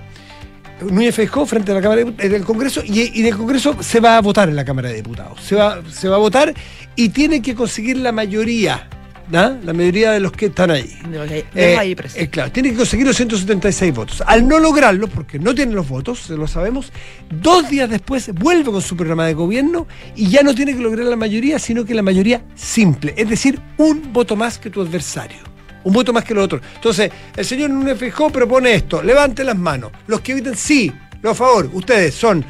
[0.80, 3.36] Núñez Feijó frente a la Cámara de Diput- en el Congreso y, y en el
[3.36, 5.40] Congreso se va a votar en la Cámara de Diputados.
[5.42, 6.54] Se va, se va a votar
[6.96, 8.88] y tiene que conseguir la mayoría
[9.34, 9.56] ¿ah?
[9.62, 10.96] la mayoría de los que están ahí.
[11.10, 14.22] De los Eh, ahí eh, claro, tiene que conseguir los 176 votos.
[14.26, 16.92] Al no lograrlo, porque no tienen los votos, lo sabemos,
[17.30, 19.86] dos días después vuelve con su programa de gobierno
[20.16, 23.60] y ya no tiene que lograr la mayoría, sino que la mayoría simple, es decir,
[23.76, 25.47] un voto más que tu adversario.
[25.88, 26.60] Un voto más que los otros.
[26.74, 29.90] Entonces, el señor Núñez Feijóo propone esto, levante las manos.
[30.06, 32.44] Los que eviten sí, lo favor, ustedes son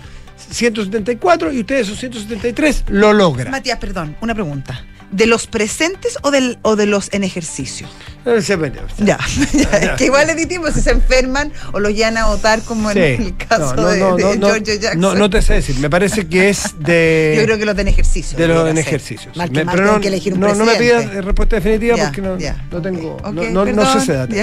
[0.51, 3.53] 174 y ustedes son 173, lo logra.
[3.53, 4.85] Matías, perdón, una pregunta.
[5.11, 7.87] ¿De los presentes o, del, o de los en ejercicio?
[8.27, 9.18] Eh, ve- Ya,
[9.55, 12.90] ya, es que igual es distinto si se enferman o los llevan a votar como
[12.92, 12.99] Sí.
[12.99, 15.01] en el caso No, no, de, no, de no, no, George Jackson.
[15.01, 17.37] No, no te sé decir, me parece que es de.
[17.38, 18.37] Yo creo que los de en ejercicio.
[18.37, 18.79] de los en
[19.35, 22.37] mal pero no, que elegir un no, no me pidas respuesta definitiva porque no,
[22.71, 24.35] no tengo, Ok, no, ok, no- no sé ese dato.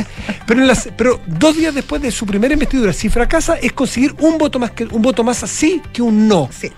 [0.48, 4.16] Pero, en las- pero dos días después de su primera investidura, si fracasa, es conseguir
[4.20, 6.50] un voto más que un voto más así que un no.
[6.52, 6.72] Sí.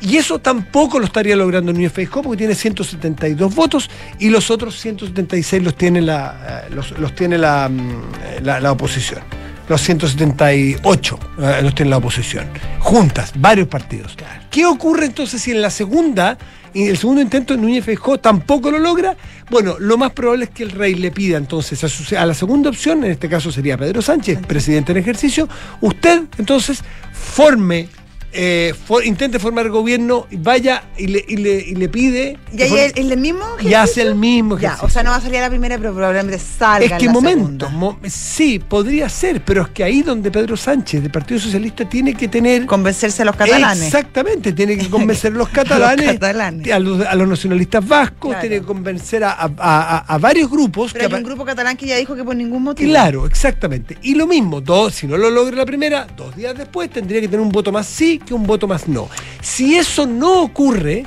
[0.00, 4.78] Y eso tampoco lo estaría logrando Núñez Feijóo porque tiene 172 votos y los otros
[4.78, 9.20] 176 los tiene la, eh, los, los tiene la, mm, la, la oposición.
[9.68, 12.46] Los 178 eh, los tiene la oposición.
[12.78, 14.16] Juntas, varios partidos.
[14.50, 16.38] ¿Qué ocurre entonces si en la segunda,
[16.74, 19.16] en el segundo intento Núñez Feijóo tampoco lo logra?
[19.50, 22.34] Bueno, lo más probable es que el rey le pida entonces a, su- a la
[22.34, 25.48] segunda opción, en este caso sería Pedro Sánchez, presidente en ejercicio,
[25.80, 26.82] usted entonces
[27.12, 27.88] forme
[28.32, 32.38] eh, for- intente formar gobierno, vaya y le, y le, y le pide.
[32.52, 34.86] ¿Y ahí forme- el, mismo y hace el mismo Ya, ejercicio.
[34.86, 37.06] o sea, no va a salir a la primera, pero probablemente salga es en que
[37.06, 41.40] la momento, mo- sí, podría ser, pero es que ahí donde Pedro Sánchez, del Partido
[41.40, 42.66] Socialista, tiene que tener.
[42.66, 43.84] Convencerse a los catalanes.
[43.84, 46.70] Exactamente, tiene que convencer a los catalanes, catalanes.
[46.72, 48.40] A, los, a los nacionalistas vascos, Claro.
[48.40, 50.92] tiene que convencer a, varios grupos.
[50.92, 52.90] Pero que hay un grupo catalán que ya dijo que por ningún motivo.
[52.90, 53.96] Claro, exactamente.
[54.02, 57.28] Y lo mismo, dos, si no lo logra la primera, dos días después tendría que
[57.28, 59.08] tener un voto más sí que un voto más no.
[59.42, 61.04] Si eso no ocurre,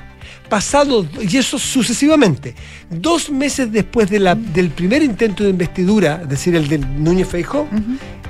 [0.49, 2.55] pasado, y eso sucesivamente,
[2.89, 7.27] dos meses después de la- del primer intento de investidura, es decir, el de Núñez
[7.27, 7.67] Feijó,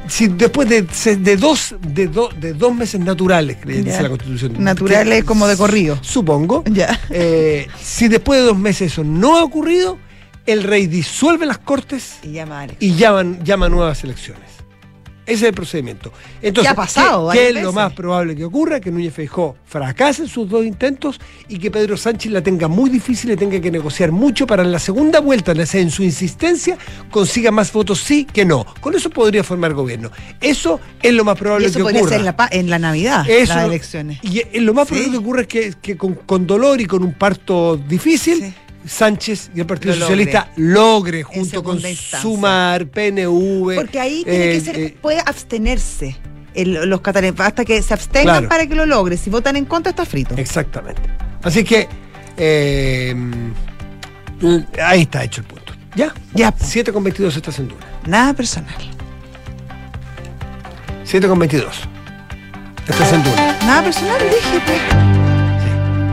[0.07, 0.81] si después de,
[1.17, 4.53] de dos, de, do- de dos meses naturales, que dice la Constitución.
[4.57, 5.97] Naturales que- como de corrido.
[6.01, 6.63] Supongo.
[6.69, 6.99] Ya.
[7.09, 9.97] eh, si después de dos meses eso no ha ocurrido,
[10.45, 14.49] el rey disuelve las cortes Y llama a y llama nuevas elecciones.
[15.29, 16.11] Ese es el procedimiento.
[16.41, 18.79] Entonces, ha pasado ¿qué, es lo más probable que ocurra?
[18.79, 22.89] Que Núñez Feijó fracase en sus dos intentos y que Pedro Sánchez la tenga muy
[22.89, 26.77] difícil y tenga que negociar mucho para en la segunda vuelta, en su insistencia,
[27.11, 28.65] consiga más votos sí que no.
[28.81, 30.09] Con eso podría formar gobierno.
[30.41, 32.17] Eso es lo más Y probable eso que podría ocurra.
[32.17, 34.19] ser en la, en la Navidad, Eso- las elecciones.
[34.23, 34.93] Y eh, lo más Sí.
[34.95, 38.53] probable que ocurra es que, que con, con dolor y con un parto difícil, Sí.
[38.85, 40.01] Sánchez y el Partido Lo.
[40.01, 42.19] Socialista logre, junto con instancia.
[42.21, 43.75] Sumar, PNV.
[43.75, 46.15] Porque ahí tiene eh, que ser, eh, puede abstenerse
[46.53, 48.49] el- los catalanes, hasta que se abstengan Claro.
[48.49, 49.17] para que lo logre.
[49.17, 50.35] Si votan en contra, está frito.
[50.37, 51.01] Exactamente.
[51.43, 51.87] Así que
[52.37, 53.15] eh,
[54.81, 55.73] ahí está hecho el punto.
[55.95, 56.13] ¿Ya?
[56.33, 56.63] Ya, po.
[56.65, 57.85] 7 con 22 esta censura.
[58.07, 58.73] Nada personal.
[61.03, 61.81] 7 con 22.
[62.87, 63.57] Esta censura.
[63.65, 64.79] Nada personal, dije, pues.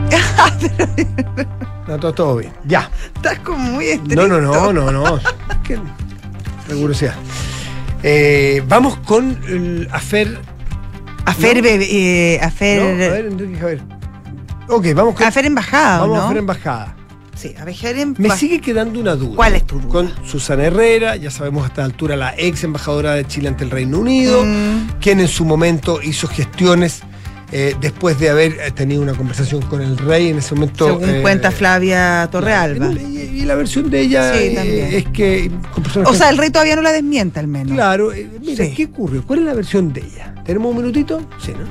[1.87, 2.51] No, todo, todo bien.
[2.65, 2.89] Ya.
[3.15, 4.27] Estás como muy estricto.
[4.27, 5.19] No, no, no, no, no.
[5.63, 5.79] Qué
[6.69, 7.15] rigurosidad.
[8.03, 10.39] Eh, vamos con el afer.
[11.25, 11.63] Afer, No.
[11.63, 11.87] bebé,
[12.35, 13.81] eh, afer, No, a ver, Enrique Javier.
[14.69, 15.25] Ok, vamos con.
[15.25, 16.21] afer embajada, vamos ¿no?
[16.23, 16.95] a hacer embajada.
[17.35, 19.35] Sí, afer em- Me sigue quedando una duda.
[19.35, 19.91] ¿Cuál es tu duda?
[19.91, 23.69] Con Susana Herrera, ya sabemos a esta altura la ex embajadora de Chile ante el
[23.71, 24.99] Reino Unido, Mm.
[24.99, 27.01] quien en su momento hizo gestiones
[27.51, 30.85] eh, después de haber eh, tenido una conversación con el rey en ese momento.
[30.87, 32.91] Según eh, cuenta Flavia Torrealba.
[32.91, 35.49] Y, y la versión de ella Sí, eh, es que.
[35.73, 37.73] con personas O sea, el rey todavía no la desmienta, al menos.
[37.73, 38.73] Claro, mira, Sí.
[38.75, 39.23] ¿qué ocurrió?
[39.25, 40.35] ¿Cuál es la versión de ella?
[40.45, 41.21] ¿Tenemos un minutito?
[41.43, 41.65] Sí, ¿no?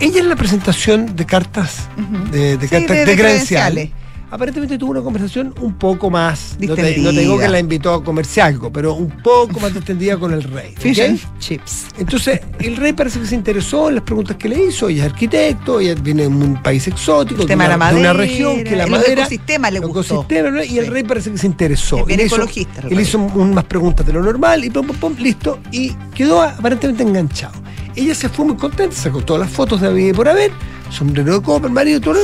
[0.00, 2.30] Ella en la presentación de cartas, Ujú.
[2.32, 3.90] de, cartas de- de, de credenciales, credenciales.
[4.32, 6.56] Aparentemente tuvo una conversación un poco más.
[6.58, 7.20] No te, no te Distendida.
[7.20, 10.74] digo que la invitó a comerse algo, pero un poco más distendida con el rey.
[10.78, 11.86] Fish and chips.
[11.98, 14.88] Entonces, el rey parece que se interesó en las preguntas que le hizo.
[14.88, 17.90] Ella es arquitecto, ella viene de un país exótico, El de tema de una, la
[17.92, 19.20] de una madera, región que la el madera.
[19.22, 20.26] ecosistema le gustó.
[20.66, 21.98] y el rey parece que se interesó.
[21.98, 22.66] Es bien Y le hizo- rey.
[23.02, 25.58] hizo un- más preguntas de lo normal y pum, pum, pum, listo.
[25.70, 27.52] Y quedó aparentemente enganchado.
[27.94, 30.50] Ella se fue muy contenta, sacó todas las fotos de la vida por haber,
[30.92, 32.18] sombrero de copa, el marido, todo.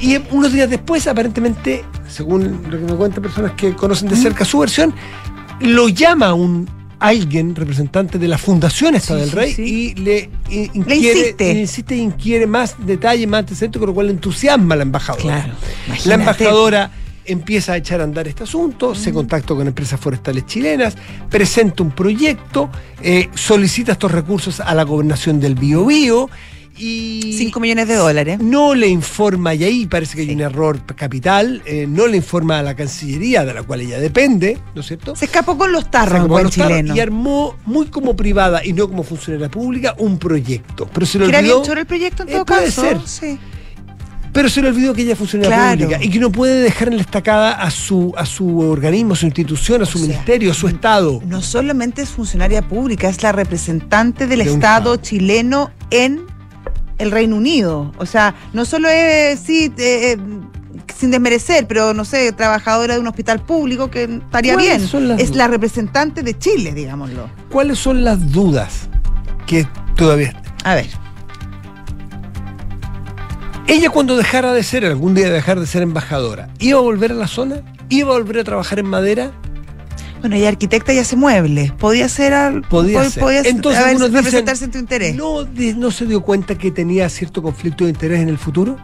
[0.00, 4.44] Y unos días después, aparentemente, según lo que me cuentan personas que conocen de cerca
[4.44, 4.94] su versión,
[5.60, 9.62] lo llama un alguien, representante de la fundación esta Sí, del rey, sí.
[9.62, 11.54] y le, inquiere, insiste.
[11.54, 14.82] le insiste y inquiere más detalles, más antecedentes, con lo cual le entusiasma a la
[14.82, 15.22] embajadora.
[15.22, 15.54] Claro,
[16.04, 16.90] La embajadora
[17.24, 20.94] empieza a echar a andar este asunto, se contacta con empresas forestales chilenas,
[21.30, 22.68] presenta un proyecto,
[23.02, 26.28] eh, solicita estos recursos a la gobernación del Biobío
[26.80, 28.38] y 5 millones de dólares.
[28.40, 32.58] no le informa, y ahí parece que hay un error capital, eh, no le informa
[32.58, 35.14] a la Cancillería, de la cual ella depende, ¿no es cierto?
[35.14, 36.96] Se escapó con los tarros, buen los tarros chileno.
[36.96, 40.88] y armó muy como privada y no como funcionaria pública un proyecto.
[40.92, 42.80] Pero se le ¿Que era bien olvidó, choro el proyecto en Eh, todo puede caso?
[42.82, 42.98] ser.
[43.06, 43.38] Sí.
[44.32, 45.80] pero se le olvidó que ella es funcionaria Claro.
[45.80, 49.16] pública y que no puede dejar en la estacada a su, a su organismo, a
[49.16, 51.20] su institución, a su O sea, ministerio, a su Estado.
[51.26, 54.96] No solamente es funcionaria pública, es la representante del De un Estado Estado.
[54.96, 56.29] chileno en
[57.00, 57.92] el Reino Unido.
[57.98, 60.18] O sea, no solo es, sí, eh, eh,
[60.96, 65.18] sin desmerecer, pero no sé, trabajadora de un hospital público que estaría ¿Cuáles bien.
[65.18, 67.28] Es la representante de Chile, digámoslo.
[67.50, 68.88] ¿Cuáles son las dudas
[69.46, 70.40] que todavía...
[70.64, 70.88] A ver.
[73.66, 77.14] Ella cuando dejara de ser, algún día dejar de ser embajadora, ¿iba a volver a
[77.14, 77.62] la zona?
[77.88, 79.32] ¿Iba a volver a trabajar en madera?
[80.20, 81.72] Bueno, y arquitecta y hace muebles.
[81.72, 83.22] Podía ser al, Podía pod- ser.
[83.22, 85.14] podía Entonces, dicen, representarse en tu interés.
[85.16, 85.44] ¿No,
[85.76, 88.76] ¿No se dio cuenta que tenía cierto conflicto de interés en el futuro?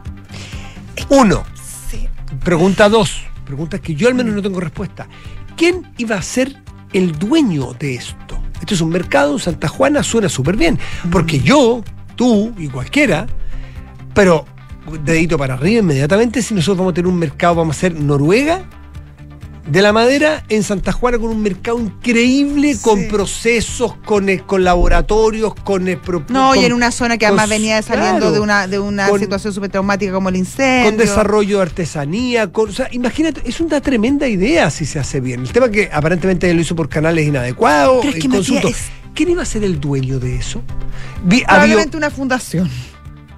[1.11, 1.45] Uno.
[1.91, 2.09] Sí.
[2.45, 3.23] Pregunta dos.
[3.45, 5.07] Pregunta que yo al menos no tengo respuesta.
[5.57, 6.57] ¿Quién iba a ser
[6.93, 8.43] el dueño de esto?
[8.61, 10.79] Esto es un mercado en Santa Juana, suena súper bien.
[11.13, 11.85] Porque yo,
[12.17, 13.27] tú y cualquiera,
[14.15, 14.47] pero
[15.05, 18.65] dedito para arriba inmediatamente, si nosotros vamos a tener un mercado, vamos a ser Noruega
[19.67, 22.81] de la madera en Santa Juana con un mercado increíble, Sí.
[22.83, 25.89] con procesos, con, eh, con laboratorios, con...
[25.89, 25.99] eh,
[26.29, 29.09] No, y en una zona que con- además venía saliendo claro, de una, de una
[29.09, 30.91] con- situación súper traumática como el incendio.
[30.91, 35.21] con desarrollo de artesanía, con, o sea, imagínate, es una tremenda idea si se hace
[35.21, 35.41] bien.
[35.43, 38.69] El tema que aparentemente lo hizo por canales inadecuados, Pero es que, el consulto.
[38.69, 40.63] Matías, ¿Quién iba a ser el dueño de eso?
[41.25, 42.71] Había- Probablemente una fundación.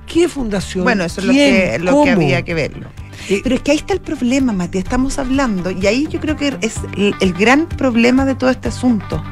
[0.07, 0.85] ¿Qué fundación?
[0.85, 2.13] Bueno, eso es lo que, lo que ¿Cómo?
[2.13, 2.89] había que verlo.
[3.29, 4.85] Pero es que ahí está el problema, Matías.
[4.85, 8.69] Estamos hablando, y ahí yo creo que es el, el gran problema de todo este
[8.69, 9.23] asunto.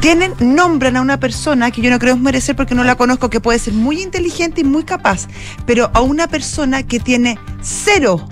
[0.00, 3.30] Tienen, nombran a una persona que yo no creo es merecer porque no la conozco,
[3.30, 5.26] que puede ser muy inteligente y muy capaz,
[5.66, 8.28] pero a una persona que tiene cero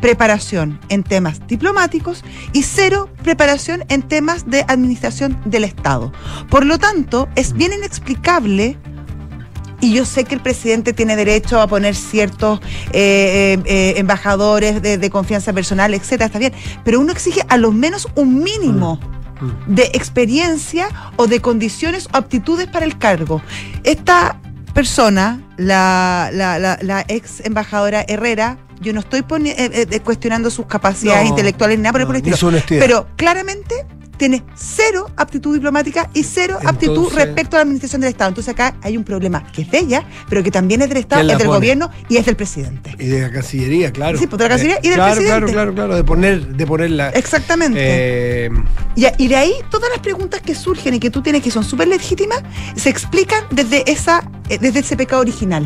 [0.00, 6.12] preparación en temas diplomáticos y cero preparación en temas de administración del Estado.
[6.48, 8.78] Por lo tanto, es bien inexplicable
[9.80, 12.60] y yo sé que el presidente tiene derecho a poner ciertos
[12.92, 16.52] eh, eh, eh, embajadores de, de confianza personal, etcétera, está bien.
[16.84, 18.98] Pero uno exige a lo menos un mínimo
[19.40, 19.74] Mm.
[19.74, 23.40] de experiencia o de condiciones o aptitudes para el cargo.
[23.84, 24.38] Esta
[24.74, 31.22] persona, la, la, la- la ex embajadora Herrera, yo no estoy eh, cuestionando sus capacidades
[31.24, 33.86] No, intelectuales ni nada por el no, estilo, pero claramente
[34.20, 38.28] tiene cero aptitud diplomática y cero aptitud respecto a la administración del Estado.
[38.28, 41.20] Entonces acá hay un problema que es de ella, pero que también es del Estado,
[41.20, 41.58] ¿Quién la es del pone?
[41.58, 42.94] gobierno y es del presidente.
[42.98, 44.18] Y de la Cancillería, claro.
[44.18, 45.52] Sí, pues, de la Cancillería y del claro, presidente.
[45.52, 47.08] Claro, claro, claro, de poner, de ponerla.
[47.10, 47.78] Exactamente.
[47.80, 48.50] Eh,
[48.94, 51.64] Y, y de ahí todas las preguntas que surgen y que tú tienes que son
[51.64, 52.42] súper legítimas
[52.76, 55.64] se explican desde esa eh, desde ese pecado original.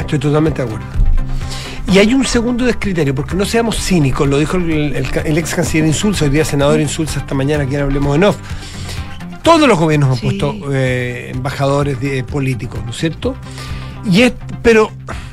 [0.00, 1.07] Estoy totalmente de acuerdo.
[1.90, 5.54] Y hay un segundo descriterio, porque no seamos cínicos, lo dijo el, el- el ex
[5.54, 8.36] canciller Insulza, hoy día senador Insulza esta mañana, aquí en Hablemos en Off.
[9.42, 10.22] Todos los gobiernos han Sí.
[10.26, 13.34] puesto eh, embajadores de- políticos, ¿no es cierto?
[14.04, 14.90] Y es, pero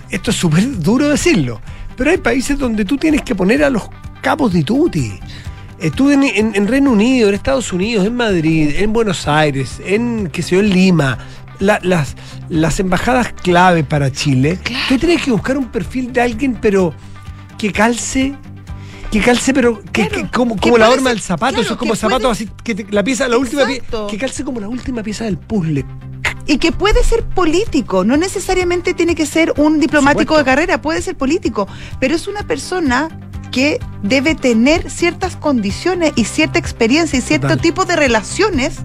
[0.10, 1.60] esto es súper duro decirlo,
[1.98, 3.84] pero hay países donde tú tienes que poner a los
[4.22, 5.12] capos de tutti.
[5.78, 10.30] Estuve en, en- en Reino Unido, en Estados Unidos, en Madrid, en Buenos Aires, en,
[10.32, 11.18] qué sé yo, en Lima.
[11.60, 12.16] La- las,
[12.50, 14.60] las embajadas clave para Chile.
[14.90, 16.94] Tú tienes que buscar un perfil de alguien, pero
[17.58, 18.36] que calce,
[19.12, 21.80] que calce, pero que, Claro, que como, como la horma del zapato, claro, eso es
[21.80, 24.08] como zapato puede- así, que te- la pieza, la última pie- Exacto.
[24.08, 25.86] que calce como la última pieza del puzzle.
[26.48, 30.38] Y que puede ser político, no necesariamente tiene que ser un diplomático supuesto.
[30.38, 31.68] de carrera, puede ser político,
[32.00, 33.08] pero es una persona
[33.52, 37.62] que debe tener ciertas condiciones y cierta experiencia y cierto Total.
[37.62, 38.76] tipo de relaciones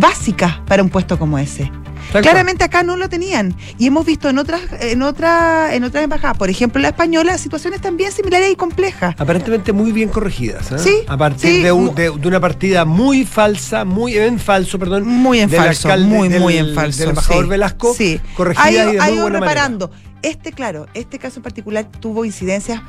[0.00, 1.70] básicas para un puesto como ese.
[2.12, 6.36] Claramente acá no lo tenían y hemos visto en otras en otras en otras embajadas,
[6.36, 9.14] por ejemplo la española, situaciones también similares y complejas.
[9.16, 10.72] Aparentemente muy bien corregidas.
[10.72, 10.78] ¿eh?
[10.78, 14.76] Sí, A partir sí, de, un- de- de una partida muy falsa, muy en falso,
[14.78, 15.06] perdón.
[15.06, 16.98] Muy en falso, alcalde- muy, del- muy en falso.
[17.00, 17.50] Del embajador sí.
[17.50, 18.20] Velasco, Sí.
[18.34, 19.38] corregida y de ha muy buena manera.
[19.38, 19.90] reparando.
[20.22, 22.80] Este, claro, este caso en particular tuvo incidencias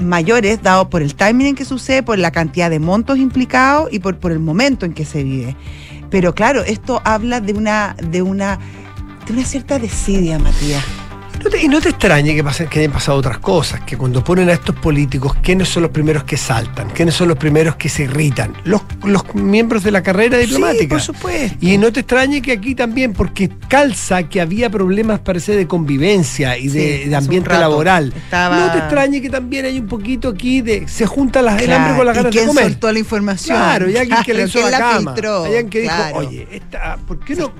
[0.00, 4.00] mayores dado por el timing en que sucede, por la cantidad de montos implicados y
[4.00, 5.54] por, por el momento en que se vive.
[6.14, 8.60] Pero claro, esto habla de una, de una,
[9.26, 10.84] de una cierta desidia, Matías.
[11.44, 14.24] No te- y no te extrañe que, pasen, que hayan pasado otras cosas, que cuando
[14.24, 16.88] ponen a estos políticos, ¿quiénes son los primeros que saltan?
[16.90, 18.54] ¿Quiénes son los primeros que se irritan?
[18.64, 20.80] Los, los miembros de la carrera diplomática.
[20.82, 21.58] Sí, por supuesto.
[21.60, 26.56] Y no te extrañe que aquí también, porque calza que había problemas, parece, de convivencia
[26.56, 28.12] y de, Sí, ambiente laboral.
[28.16, 30.88] estaba- No te extrañe que también hay un poquito aquí de.
[30.88, 32.64] Se junta las- el hambre con las ¿y ganas de comer.
[32.64, 33.56] soltó la información?
[33.58, 35.12] Claro, y alguien que le hizo ¿quién la, la cama.
[35.12, 35.40] filtró?
[35.44, 36.16] Hay alguien que dijo, Claro.
[36.16, 37.52] oye, esta, ¿por qué no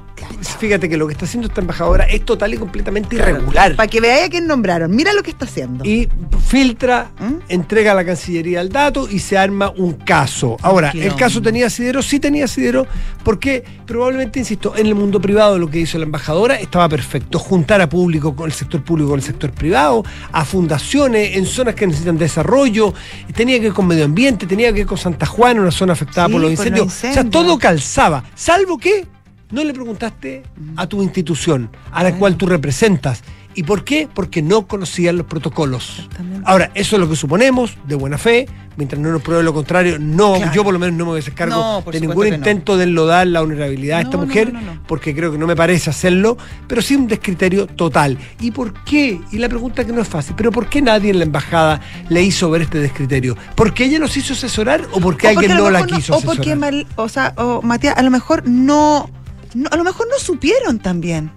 [0.58, 3.76] fíjate que lo que está haciendo esta embajadora es total y completamente irregular.
[3.76, 4.94] Para que veáis a quién nombraron.
[4.94, 5.84] Mira lo que está haciendo.
[5.84, 6.08] Y
[6.46, 7.34] filtra, ¿Mm?
[7.48, 10.56] entrega a la Cancillería el dato y se arma un caso.
[10.62, 12.02] Ahora, ¿el caso tenía asidero?
[12.02, 12.86] Sí tenía asidero,
[13.24, 17.38] porque probablemente, insisto, en el mundo privado lo que hizo la embajadora estaba perfecto.
[17.38, 21.74] Juntar a público con el sector público con el sector privado, a fundaciones en zonas
[21.74, 22.94] que necesitan desarrollo,
[23.34, 26.26] tenía que ver con medio ambiente, tenía que ver con Santa Juana, una zona afectada
[26.26, 27.04] Sí, por los por los incendios.
[27.04, 29.06] O sea, todo calzaba, salvo que
[29.54, 30.42] no le preguntaste
[30.76, 33.22] a tu institución, a la cual tú representas.
[33.56, 34.08] ¿Y por qué?
[34.12, 36.08] Porque no conocían los protocolos.
[36.44, 39.96] Ahora, eso es lo que suponemos, de buena fe, mientras no nos pruebe lo contrario,
[40.00, 40.52] no, Claro.
[40.52, 42.34] yo por lo menos no me voy a hacer cargo No, de ningún no.
[42.34, 44.52] intento de enlodar la vulnerabilidad de esta No, no, mujer,
[44.88, 46.36] porque creo que no me parece hacerlo,
[46.66, 48.18] pero sí un descriterio total.
[48.40, 49.20] ¿Y por qué?
[49.30, 52.24] Y la pregunta que no es fácil, pero ¿por qué nadie en la embajada le
[52.24, 53.36] hizo ver este descriterio?
[53.54, 56.58] ¿Porque ella los hizo asesorar o porque O alguien no la quiso O porque, asesorar?
[56.58, 59.08] Mal- o sea, o Matías, a lo mejor no,
[59.54, 61.30] no- a lo mejor no supieron también.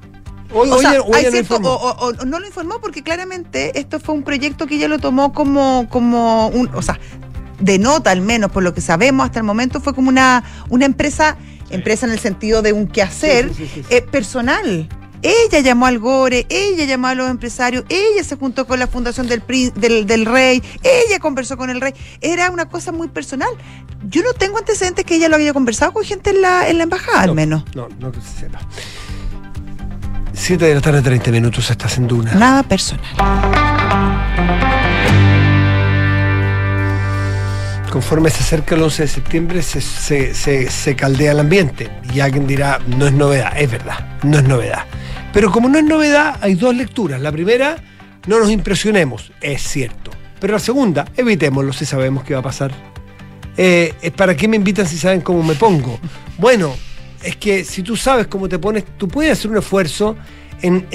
[0.53, 1.69] O- sea, hay no cierto- informó.
[1.73, 4.97] o- o- o no lo informó porque claramente esto fue un proyecto que ella lo
[4.97, 6.99] tomó como, como un, o sea,
[7.59, 10.85] de nota al menos, por lo que sabemos hasta el momento, fue como una, una
[10.85, 11.37] empresa,
[11.69, 13.95] empresa en el sentido de un quehacer Sí, sí, sí, sí.
[13.95, 14.87] eh, personal.
[15.29, 19.27] Ella llamó al Gore, ella llamó a los empresarios, ella se juntó con la fundación
[19.27, 21.93] del, prín- del, del rey, ella conversó con el rey.
[22.21, 23.49] Era una cosa muy personal.
[24.07, 26.83] Yo no tengo antecedentes que ella lo haya conversado con gente en la, en la
[26.83, 27.63] embajada, al No, menos.
[27.75, 28.59] No, no que se sepa.
[30.33, 32.33] 7 de la tarde, 30 minutos, estás en Duna.
[32.35, 33.03] Nada personal.
[37.91, 41.89] Conforme se acerca el 11 de septiembre, se, se- se- se caldea el ambiente.
[42.13, 43.53] Y alguien dirá, no es novedad.
[43.57, 44.83] Es verdad, no es novedad.
[45.37, 47.21] Pero como no es novedad, hay dos lecturas.
[47.21, 47.77] La primera,
[48.25, 49.31] no nos impresionemos.
[49.39, 50.09] Es cierto.
[50.39, 52.71] Pero la segunda, evitémoslo si sabemos qué va a pasar.
[53.55, 55.99] Eh, ¿Para qué me invitan si saben cómo me pongo?
[56.39, 56.73] Bueno,
[57.21, 60.15] es que si tú sabes cómo te pones, tú puedes hacer un esfuerzo
[60.63, 60.87] en-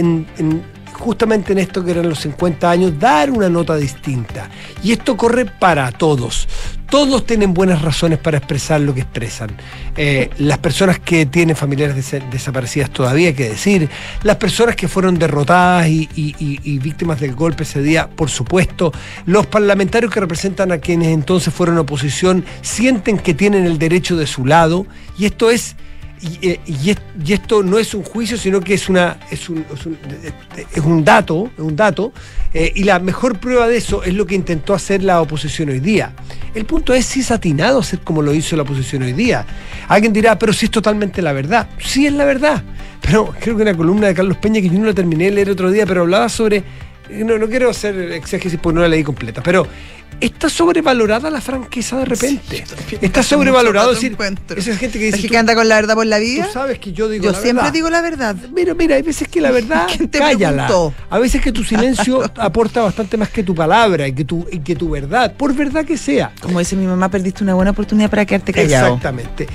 [1.03, 4.49] justamente en esto que eran los 50 años, dar una nota distinta.
[4.85, 6.47] Y esto corre para todos.
[6.89, 9.51] Todos tienen buenas razones para expresar lo que expresan.
[9.97, 13.89] Eh, las personas que tienen familiares des- desaparecidas todavía, que decir.
[14.23, 18.93] Las personas que fueron derrotadas y- y víctimas del golpe ese día, por supuesto.
[19.27, 24.27] Los parlamentarios que representan a quienes entonces fueron oposición sienten que tienen el derecho de
[24.27, 24.87] su lado.
[25.19, 25.75] Y esto es
[26.23, 29.67] y, eh, y es- y esto no es un juicio, sino que es una un,
[29.75, 29.95] es un,
[30.57, 32.13] eh, es un dato,
[32.55, 35.81] eh, y la mejor prueba de eso es lo que intentó hacer la oposición hoy
[35.81, 36.15] día.
[36.55, 39.45] El punto es si es atinado hacer como lo hizo la oposición hoy día.
[39.89, 41.69] Alguien dirá, pero si es totalmente la verdad.
[41.79, 42.63] Sí es la verdad.
[43.01, 45.51] Pero creo que una columna de Carlos Peña que yo no la terminé de leer
[45.51, 46.63] otro día, pero hablaba sobre.
[47.25, 49.67] No, no quiero hacer exégesis porque no la leí completa, pero
[50.21, 52.65] está sobrevalorada la franqueza de repente.
[53.01, 54.17] está sobrevalorado decir,
[54.57, 56.47] esa gente que Es dice que tú- anda con la verdad por la vida.
[56.47, 57.73] Tú sabes que yo digo Yo la siempre verdad.
[57.73, 58.37] digo la verdad.
[58.55, 60.67] Mira, mira, hay veces que la verdad, ¿Quién te cállala.
[60.69, 60.95] preguntó?
[61.11, 64.61] A veces que tu silencio aporta bastante más que tu palabra y que tu, y
[64.61, 66.33] que tu verdad, por verdad que sea.
[66.41, 68.87] Como dice mi mamá, perdiste una buena oportunidad para quedarte callado.
[68.95, 69.49] Exactamente.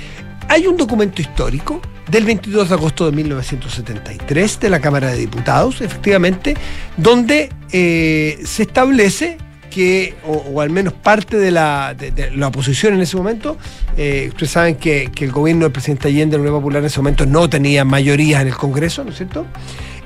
[0.50, 1.80] Hay un documento histórico
[2.10, 6.56] del 22 de agosto de 1973 de la Cámara de Diputados, efectivamente,
[6.96, 9.36] donde eh, se establece
[9.70, 11.94] que, o, al menos parte de la,
[12.46, 13.58] oposición en ese momento,
[13.98, 17.26] eh, ustedes saben que, el gobierno del presidente Allende, la Unión Popular en ese momento,
[17.26, 19.44] no tenía mayorías en el Congreso, ¿no es cierto?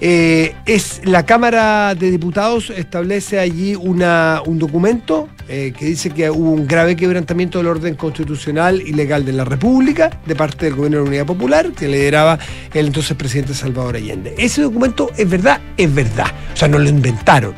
[0.00, 6.50] Eh, es la Cámara de Diputados establece allí un documento eh, que dice que hubo
[6.50, 10.96] un grave quebrantamiento del orden constitucional y legal de la República de parte del gobierno
[10.96, 12.38] de la Unidad Popular que lideraba
[12.72, 14.34] el entonces presidente Salvador Allende.
[14.38, 16.28] Ese documento es verdad, es verdad.
[16.54, 17.54] O sea, no lo inventaron.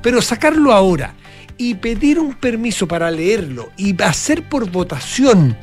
[0.00, 1.12] Pero sacarlo ahora
[1.58, 5.54] y pedir un permiso para leerlo y hacer por votación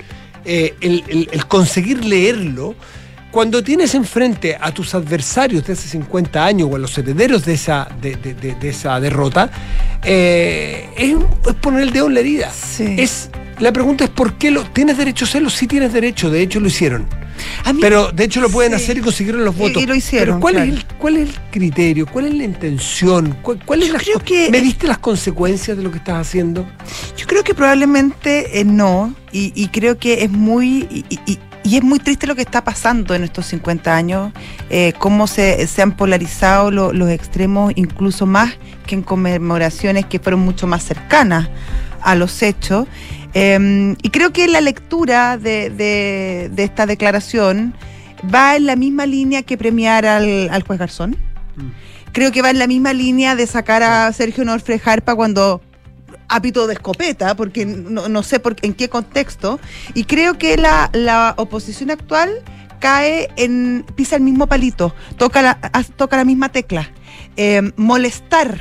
[0.46, 2.76] eh, el, conseguir leerlo,
[3.32, 7.54] cuando tienes enfrente a tus adversarios de hace 50 años o a los herederos de
[7.54, 9.50] esa, de, de- de- de esa derrota,
[10.04, 11.15] eh, es,
[11.48, 12.52] es poner el dedo en la herida.
[12.52, 12.96] Sí.
[12.98, 15.50] Es, la pregunta es ¿por qué lo tienes derecho a hacerlo?
[15.50, 17.08] Sí tienes derecho, de hecho lo hicieron.
[17.74, 18.84] Mí- Pero de hecho lo pueden Sí.
[18.84, 19.82] hacer y consiguieron los votos.
[19.82, 20.72] y lo hicieron, Pero ¿cuál, claro.
[20.72, 22.06] es el, ¿cuál es el criterio?
[22.08, 23.38] ¿Cuál es la intención?
[23.41, 26.67] ¿Cuál, cuál es la creo que- ¿Mediste las consecuencias de lo que estás haciendo?
[27.17, 31.84] Yo creo que probablemente eh, no, y, y creo que es muy y, y- es
[31.84, 34.32] muy triste lo que está pasando en estos 50 años,
[34.69, 38.54] eh, cómo se, se han polarizado lo- los extremos, incluso más
[38.86, 41.50] que en conmemoraciones que fueron mucho más cercanas
[42.02, 42.88] a los hechos.
[43.34, 47.74] Eh, y creo que la lectura de, de- de esta declaración
[48.34, 51.15] va en la misma línea que premiar al, al juez Garzón.
[52.12, 55.62] Creo que va en la misma línea de sacar a Sergio Norfre Jarpa cuando
[56.32, 59.60] apito de escopeta, porque no, no sé por, en qué contexto.
[59.94, 62.29] Y creo que la, la oposición actual
[62.79, 66.90] cae en, pisa el mismo palito, toca la, haz- toca la misma tecla.
[67.38, 68.58] Eh, molestar.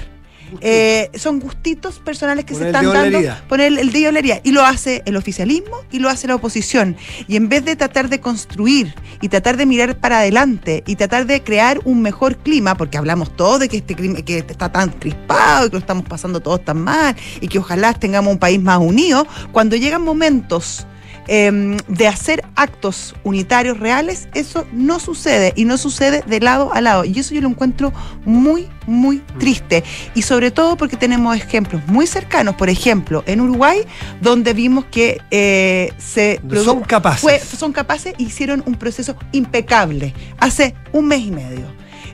[0.61, 3.19] Eh, son gustitos personales que Poner se están dando.
[3.49, 4.41] Poner el, la herida.
[4.43, 6.97] Y lo hace el oficialismo y lo hace la oposición.
[7.29, 11.27] Y en vez de tratar de construir y tratar de mirar para adelante y tratar
[11.27, 14.91] de crear un mejor clima, porque hablamos todos de que este clima que está tan
[14.91, 18.61] crispado y que lo estamos pasando todos tan mal y que ojalá tengamos un país
[18.61, 20.87] más unido, cuando llegan momentos
[21.29, 26.81] em, de hacer actos unitarios reales, eso no sucede y no sucede de lado a
[26.81, 27.05] lado.
[27.05, 27.93] Y eso yo lo encuentro
[28.25, 29.85] muy, muy triste.
[30.15, 33.83] Y sobre todo porque tenemos ejemplos muy cercanos, por ejemplo, en Uruguay,
[34.21, 37.21] donde vimos que eh, se son capaces.
[37.21, 41.67] fue- son capaces e hicieron un proceso impecable hace un mes y medio.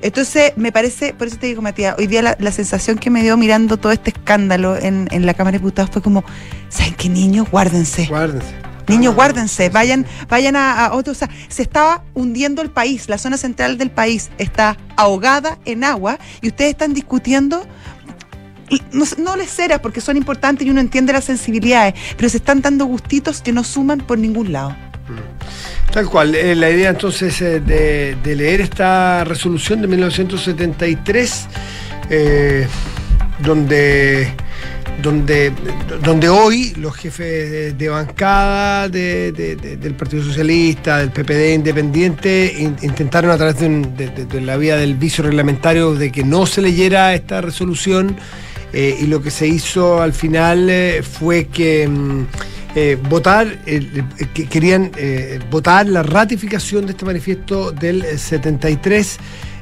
[0.02, 3.22] Entonces, me parece, por eso te digo, Matías, hoy día la, la sensación que me
[3.22, 6.22] dio mirando todo este escándalo en, en la Cámara de Diputados fue como,
[6.68, 7.48] ¿saben qué, niños?
[7.50, 8.04] Guárdense.
[8.06, 8.54] Guárdense.
[8.88, 11.12] Niños, guárdense, vayan, vayan a, a otro.
[11.12, 15.84] O sea, se estaba hundiendo el país, la zona central del país está ahogada en
[15.84, 17.66] agua y ustedes están discutiendo.
[18.68, 22.36] y No, no les ceras porque son importantes y uno entiende las sensibilidades, pero se
[22.38, 24.74] están dando gustitos que no suman por ningún lado.
[25.92, 26.34] Tal cual.
[26.34, 31.46] eh, la idea entonces eh, de, de leer esta resolución de 1973,
[32.10, 32.66] eh,
[33.38, 34.32] donde,
[35.02, 35.52] donde,
[36.02, 42.54] donde hoy los jefes de, bancada de- de- de- del Partido Socialista, del PPD Independiente,
[42.58, 46.46] in- intentaron a través de, un- de- la vía del vicio reglamentario de que no
[46.46, 48.16] se leyera esta resolución.
[48.72, 52.26] eh, y lo que se hizo al final eh, fue que mm,
[52.74, 53.46] eh, votar,
[54.34, 54.90] que querían
[55.50, 59.18] votar la ratificación de este manifiesto del eh, 73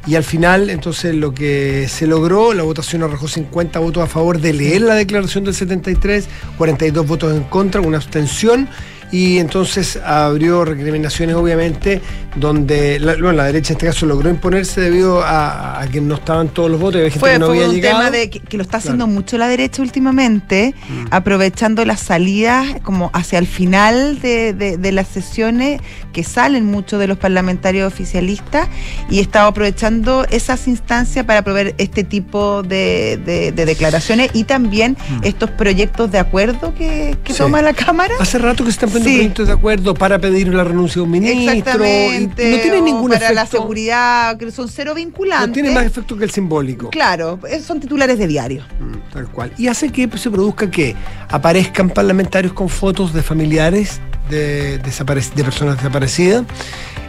[0.06, 4.40] y al final entonces lo que se logró, la votación arrojó 50 votos a favor
[4.40, 6.28] de leer la declaración del 73,
[6.58, 8.68] 42 votos en contra, una abstención
[9.14, 12.00] y entonces abrió recriminaciones obviamente
[12.34, 16.16] donde la, bueno, la derecha en este caso logró imponerse debido a, a que no
[16.16, 17.98] estaban todos los votos y había gente Fue, que no fue había un llegado.
[17.98, 19.12] tema de que, que lo está haciendo Claro.
[19.12, 19.14] Mm.
[19.14, 20.74] mucho la derecha últimamente,
[21.10, 25.80] aprovechando las salidas como hacia el final de, de- de las sesiones
[26.12, 28.68] que salen muchos de los parlamentarios oficialistas
[29.10, 34.96] y estaba aprovechando esas instancias para proveer este tipo de, de- de declaraciones y también
[35.22, 37.36] estos proyectos de acuerdo que, que Mm.
[37.36, 37.38] Sí.
[37.42, 38.14] toma la Cámara.
[38.20, 39.14] Hace rato que se están Sí.
[39.14, 41.52] proyectos de acuerdo para pedir la renuncia de un ministro.
[41.52, 42.50] Exactamente.
[42.50, 43.58] no tiene ningún para la efecto.
[43.62, 45.48] seguridad, que son cero vinculantes.
[45.48, 46.90] No tiene más efecto que el simbólico.
[46.90, 48.62] Claro, esos son titulares de diario.
[48.80, 49.52] Mm, Tal cual.
[49.58, 50.94] Y hace que se produzca que
[51.28, 54.00] aparezcan parlamentarios con fotos de familiares
[54.30, 56.44] de, de personas desaparecidas.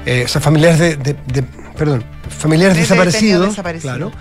[0.05, 1.43] Eh, o sea, familiares de, de- de-
[1.77, 3.55] perdón, familiares desaparecidos.
[3.81, 4.11] Claro.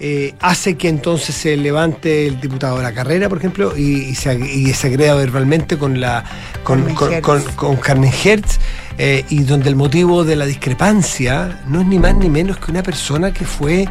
[0.00, 4.14] Eh, hace que entonces se levante el diputado de la carrera, por ejemplo, y, y
[4.14, 6.24] se, y se agreda verbalmente con la
[6.62, 7.24] con, Carmen con, Hertz.
[7.26, 8.58] con- con Carmen Hertz,
[8.96, 12.70] eh, y donde el motivo de la discrepancia no es ni más ni menos que
[12.70, 13.88] una persona que fue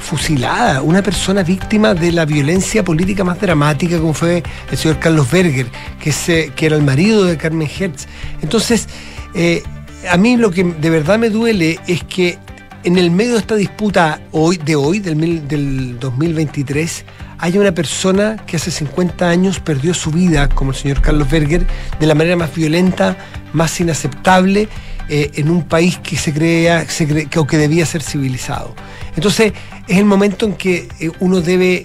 [0.00, 5.30] fusilada, una persona víctima de la violencia política más dramática como fue el señor Carlos
[5.30, 5.66] Berger,
[6.02, 8.06] que, se, que era el marido de Carmen Hertz.
[8.40, 8.88] Entonces,
[9.34, 9.62] eh,
[10.10, 12.38] a mí lo que de verdad me duele es que
[12.84, 17.04] en el medio de esta disputa hoy, de hoy, del, mil- del 2023,
[17.38, 21.66] haya una persona que hace 50 años perdió su vida, como el señor Carlos Berger,
[21.98, 23.16] de la manera más violenta,
[23.52, 24.68] más inaceptable,
[25.08, 28.74] eh, en un país que se crea, se cree- que, o que debía ser civilizado.
[29.16, 29.52] Entonces,
[29.88, 31.82] es el momento en que eh, uno debe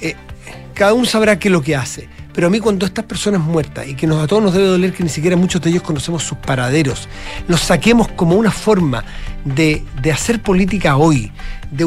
[0.00, 0.14] eh,
[0.74, 2.08] cada uno sabrá qué es lo que hace.
[2.32, 4.92] Pero a mí cuando estas personas muertas, y que nos, a todos nos debe doler
[4.92, 7.08] que ni siquiera muchos de ellos conocemos sus paraderos,
[7.48, 9.04] los saquemos como una forma
[9.44, 11.32] de, de hacer política hoy,
[11.70, 11.86] de,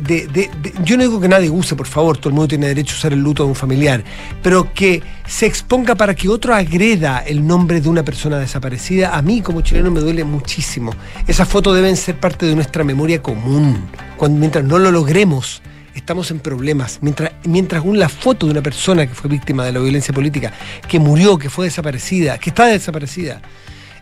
[0.00, 0.50] de- de-
[0.84, 3.12] yo no digo que nadie use, por favor, todo el mundo tiene derecho a usar
[3.12, 4.02] el luto de un familiar,
[4.42, 9.22] pero que se exponga para que otro agreda el nombre de una persona desaparecida, a
[9.22, 10.92] mí como chileno me duele muchísimo.
[11.26, 13.86] Esas fotos deben ser parte de nuestra memoria común.
[14.16, 15.62] Cuando, mientras no lo logremos,
[15.98, 16.98] estamos en problemas.
[17.02, 20.52] Mientras, mientras la foto de una persona que fue víctima de la violencia política,
[20.88, 23.40] que murió, que fue desaparecida, que está desaparecida,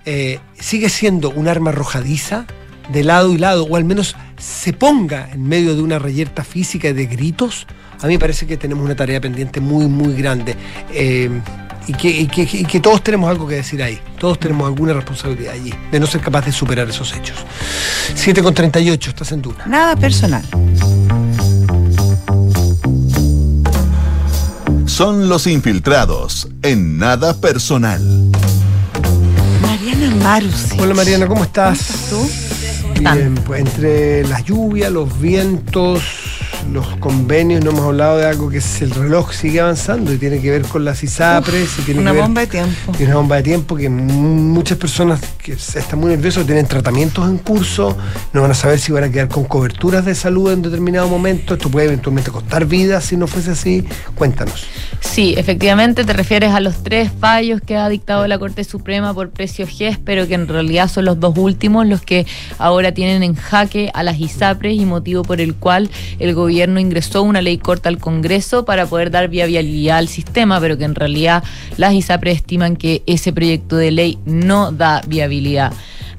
[0.05, 2.47] eh, sigue siendo un arma arrojadiza
[2.93, 6.93] de lado y lado, o al menos se ponga en medio de una reyerta física
[6.93, 7.67] de gritos,
[8.01, 10.55] a mí me parece que tenemos una tarea pendiente muy, muy grande.
[10.93, 11.31] Eh,
[11.89, 12.27] y que,
[12.67, 14.01] que- todos tenemos algo que decir ahí.
[14.19, 17.39] Todos tenemos alguna responsabilidad allí, de no ser capaz de superar esos hechos.
[18.15, 19.67] 7 con 38, estás en Duna.
[19.67, 20.45] Nada personal.
[24.97, 28.01] Son los infiltrados en nada personal.
[29.61, 30.81] Mariana Marusi.
[30.81, 32.09] Hola Mariana, ¿cómo estás?
[32.09, 32.46] ¿Cómo estás tú?
[32.99, 36.03] Bien, pues entre la lluvia, los vientos,
[36.73, 40.41] los convenios, no hemos hablado de algo que es el reloj sigue avanzando y tiene
[40.41, 42.93] que ver con las ISAPRES y tiene Una que ver- bomba de tiempo.
[42.99, 47.39] y una bomba de tiempo que muchas personas que están muy nerviosas tienen tratamientos en
[47.39, 47.97] curso,
[48.33, 51.55] no van a saber si van a quedar con coberturas de salud en determinado momento,
[51.55, 53.85] esto puede eventualmente costar vidas si no fuese así.
[54.15, 54.65] Cuéntanos.
[55.01, 59.31] Sí, efectivamente te refieres a los tres fallos que ha dictado la Corte Suprema por
[59.31, 62.27] precio GES, pero que en realidad son los dos últimos los que
[62.59, 67.23] ahora tienen en jaque a las ISAPRES y motivo por el cual el gobierno ingresó
[67.23, 71.45] una ley corta al Congreso para poder dar viabilidad al sistema, pero que en realidad
[71.77, 75.73] las ISAPRES estiman que ese proyecto de ley no da viabilidad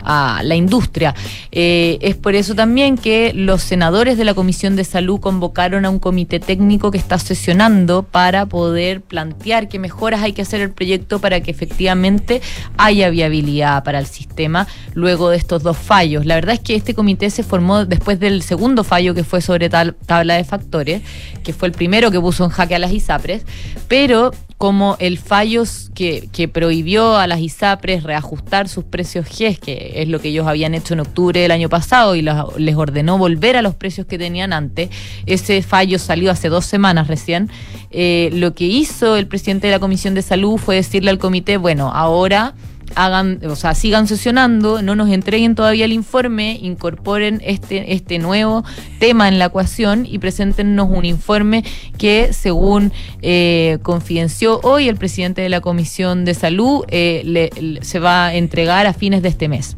[0.10, 1.14] a la industria.
[1.52, 5.90] Eh, es por eso también que los senadores de la Comisión de Salud convocaron a
[5.90, 10.72] un comité técnico que está sesionando para poder plantear qué mejoras hay que hacer el
[10.72, 12.42] proyecto para que efectivamente
[12.78, 16.26] haya viabilidad para el sistema luego de estos dos fallos.
[16.26, 19.70] La verdad es que este comité se formó después del segundo fallo que fue sobre
[19.70, 21.02] tal- tabla de factores,
[21.44, 23.44] que fue el primero que puso en jaque a las ISAPRES,
[23.90, 29.94] pero como el fallo que, que prohibió a las ISAPRES reajustar sus precios GES, que
[29.98, 33.20] es lo que ellos habían hecho en octubre del año pasado y las- les ordenó
[33.20, 34.90] volver a los precios que tenían antes,
[35.28, 37.52] ese fallo salió hace dos semanas recién,
[37.92, 41.58] eh, lo que hizo el presidente de la Comisión de Salud fue decirle al comité,
[41.58, 42.56] bueno, ahora
[42.96, 48.64] hagan, o sea, sigan sesionando, no nos entreguen todavía el informe, incorporen este, este nuevo
[49.00, 51.64] tema en la ecuación y preséntenos un informe
[51.98, 58.00] que, según eh, confidenció hoy el presidente de la Comisión de Salud, eh, le- se
[58.00, 59.78] va a entregar a fines de este mes.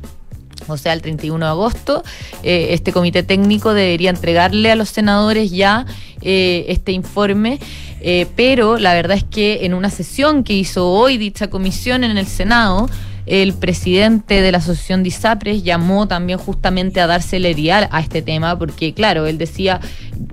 [0.69, 2.03] O sea, el 31 de agosto,
[2.43, 5.85] eh, este comité técnico debería entregarle a los senadores ya
[6.21, 7.59] eh, este informe,
[8.01, 12.17] eh, pero la verdad es que en una sesión que hizo hoy dicha comisión en
[12.17, 12.89] el Senado,
[13.29, 18.21] el presidente de la Asociación de ISAPRES llamó también justamente a dar celeridad a este
[18.21, 19.79] tema, porque claro, él decía,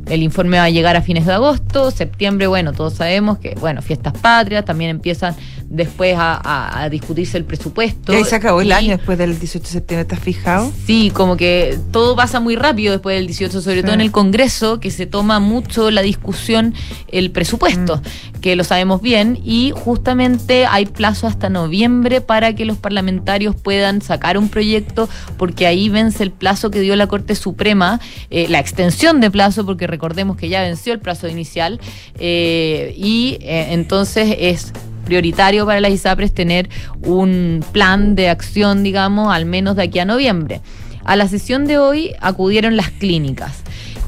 [0.07, 3.83] el informe va a llegar a fines de agosto, septiembre, bueno, todos sabemos que, bueno,
[3.83, 5.37] fiestas patrias, también empiezan
[5.69, 8.13] después a, a- a discutirse el presupuesto.
[8.13, 10.73] Y ahí se acabó el Y- año después del 18 de septiembre, ¿estás fijado?
[10.87, 13.83] Sí, como que todo pasa muy rápido después del 18, sobre Sí.
[13.83, 16.75] todo en el Congreso, que se toma mucho la discusión
[17.09, 18.01] el presupuesto,
[18.41, 24.03] que lo sabemos bien, y justamente hay plazo hasta noviembre para que los parlamentarios puedan
[24.03, 28.01] sacar un proyecto, porque ahí vence el plazo que dio la Corte Suprema,
[28.31, 31.81] eh, la extensión de plazo, porque recordemos que ya venció el plazo inicial,
[32.19, 34.73] eh, y eh, entonces es
[35.07, 36.69] prioritario para las ISAPRES tener
[37.03, 40.61] un plan de acción, digamos, al menos de aquí a noviembre.
[41.05, 43.63] A la sesión de hoy acudieron las clínicas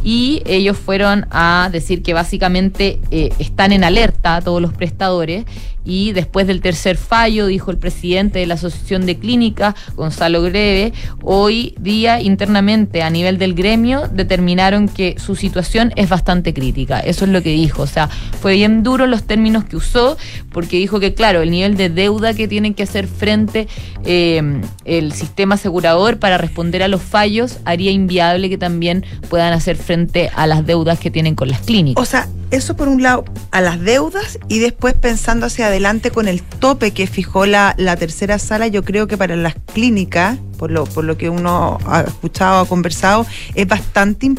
[0.05, 5.45] y ellos fueron a decir que básicamente eh, están en alerta todos los prestadores
[5.89, 10.93] y después del tercer fallo, dijo el presidente de la Asociación de Clínicas, Gonzalo Greve,
[11.23, 17.01] hoy día internamente a nivel del gremio determinaron que su situación es bastante crítica.
[17.01, 17.85] Eso es lo que dijo.
[17.85, 20.19] O sea, fue bien duro los términos que usó
[20.53, 23.67] porque dijo que, claro, el nivel de deuda que tienen que hacer frente
[24.05, 29.77] eh, el sistema asegurador para responder a los fallos haría inviable que también puedan hacer
[29.77, 32.03] frente a las deudas que tienen con las clínicas.
[32.03, 35.78] O sea, eso por un lado a las deudas y después pensando hacia adelante
[36.13, 40.71] con el tope que fijó la, tercera sala, yo creo que para las clínicas, por
[40.71, 44.33] lo, por lo que uno ha escuchado, ha conversado, es bastante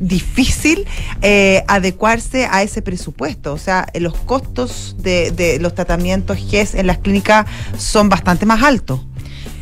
[0.00, 0.86] difícil
[1.22, 3.52] eh, adecuarse a ese presupuesto.
[3.52, 8.62] O sea, los costos de, de los tratamientos GES en las clínicas son bastante más
[8.62, 9.00] altos.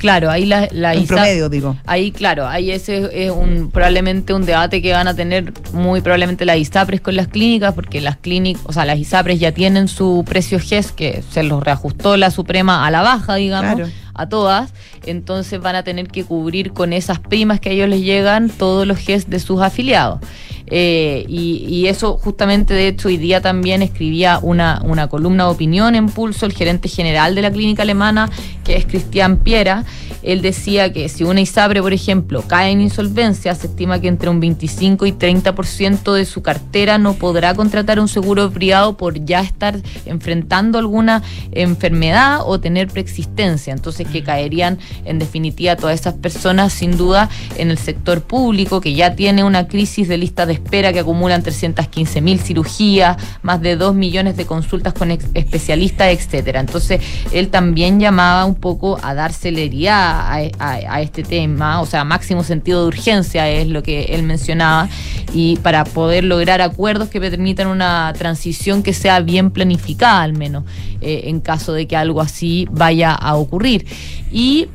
[0.04, 1.76] Claro, ahí la, la en ISAP promedio, digo.
[1.86, 6.44] Ahí, claro, ahí ese es un probablemente un debate que van a tener muy probablemente
[6.44, 10.22] las ISAPRES con las clínicas, porque las clínicas, o sea, las ISAPRES ya tienen su
[10.28, 13.90] precio GES, que se los reajustó la Suprema a la baja, digamos, Claro.
[14.12, 14.74] a todas,
[15.06, 18.86] entonces van a tener que cubrir con esas primas que a ellos les llegan todos
[18.86, 20.20] los GES de sus afiliados.
[20.66, 25.50] Eh, y, y eso justamente, de hecho, hoy día también escribía una, una columna de
[25.50, 28.30] opinión en Pulso el gerente general de la clínica alemana,
[28.64, 29.84] que es Cristian Piera.
[30.24, 34.30] Él decía que si una ISAPRE, por ejemplo, cae en insolvencia, se estima que entre
[34.30, 39.40] un 25 y 30% de su cartera no podrá contratar un seguro privado por ya
[39.40, 41.22] estar enfrentando alguna
[41.52, 43.72] enfermedad o tener preexistencia.
[43.72, 48.94] Entonces, que caerían en definitiva todas esas personas, sin duda, en el sector público, que
[48.94, 53.76] ya tiene una crisis de lista de espera que acumulan 315 mil cirugías, más de
[53.76, 56.60] 2 millones de consultas con especialistas, etcétera.
[56.60, 57.02] Entonces,
[57.32, 62.82] él también llamaba un poco a dar celeridad a, este tema, o sea, máximo sentido
[62.82, 64.88] de urgencia es lo que él mencionaba,
[65.32, 70.64] y para poder lograr acuerdos que permitan una transición que sea bien planificada al menos,
[71.00, 73.86] eh, en caso de que algo así vaya a ocurrir.
[74.30, 74.68] Y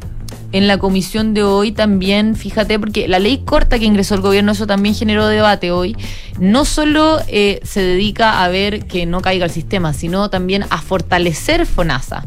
[0.51, 4.51] en la comisión de hoy también, fíjate, porque la ley corta que ingresó el gobierno,
[4.53, 5.95] eso también generó debate hoy,
[6.39, 10.81] no solo eh, se dedica a ver que no caiga el sistema, sino también a
[10.81, 12.25] fortalecer FONASA.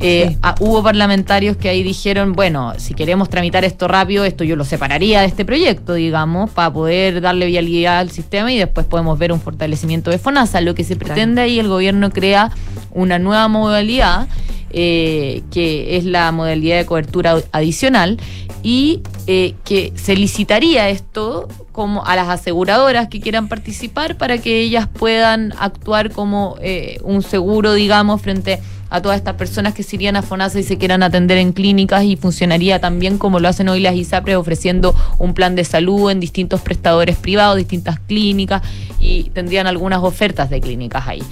[0.00, 4.54] Eh, a- hubo parlamentarios que ahí dijeron, bueno, si queremos tramitar esto rápido, esto yo
[4.54, 9.18] lo separaría de este proyecto, digamos, para poder darle vialidad al sistema y después podemos
[9.18, 10.60] ver un fortalecimiento de FONASA.
[10.60, 12.50] Lo que se pretende ahí, el gobierno crea
[12.92, 14.28] una nueva modalidad
[14.70, 18.18] eh, que es la modalidad de cobertura adicional
[18.62, 24.60] y eh, que se licitaría esto como a las aseguradoras que quieran participar para que
[24.60, 28.58] ellas puedan actuar como eh, un seguro, digamos, frente
[28.90, 32.04] a todas estas personas que se irían a FONASA y se quieran atender en clínicas
[32.04, 36.20] y funcionaría también como lo hacen hoy las ISAPRES ofreciendo un plan de salud en
[36.20, 38.62] distintos prestadores privados, distintas clínicas
[38.98, 41.22] y tendrían algunas ofertas de clínicas ahí.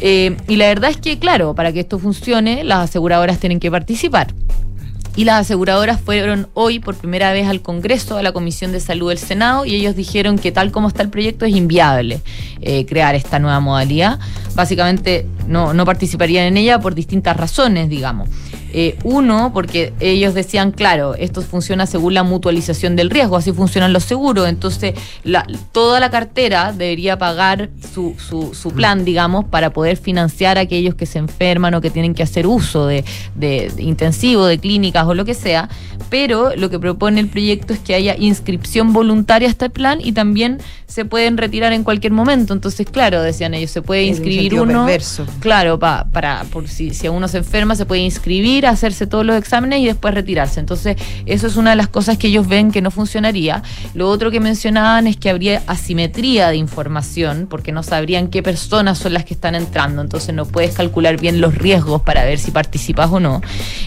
[0.00, 3.70] Eh, y la verdad es que, claro, para que esto funcione, las aseguradoras tienen que
[3.70, 4.34] participar.
[5.14, 9.10] Y las aseguradoras fueron hoy por primera vez al Congreso, a la Comisión de Salud
[9.10, 12.20] del Senado, y ellos dijeron que tal como está el proyecto es inviable
[12.62, 14.18] eh, crear esta nueva modalidad.
[14.54, 18.30] Básicamente no, no participarían en ella por distintas razones, digamos.
[18.74, 23.92] Eh, uno, porque ellos decían, claro, esto funciona según la mutualización del riesgo, así funcionan
[23.92, 24.94] los seguros, entonces
[25.24, 30.62] la- toda la cartera debería pagar su, su, su plan, digamos, para poder financiar a
[30.62, 33.04] aquellos que se enferman o que tienen que hacer uso de,
[33.34, 35.68] de- de intensivo, de clínicas o lo que sea,
[36.08, 40.12] pero lo que propone el proyecto es que haya inscripción voluntaria a este plan y
[40.12, 44.84] también se pueden retirar en cualquier momento, entonces, claro, decían ellos, se puede inscribir uno.
[44.84, 45.26] perverso.
[45.40, 49.36] Claro, pa- para, por si, si uno se enferma, se puede inscribir, hacerse todos los
[49.36, 50.60] exámenes y después retirarse.
[50.60, 50.96] Entonces,
[51.26, 53.62] eso es una de las cosas que ellos ven que no funcionaría.
[53.94, 58.98] Lo otro que mencionaban es que habría asimetría de información, porque no sabrían qué personas
[58.98, 60.02] son las que están entrando.
[60.02, 63.40] Entonces, no puedes calcular bien los riesgos para ver si participas o no.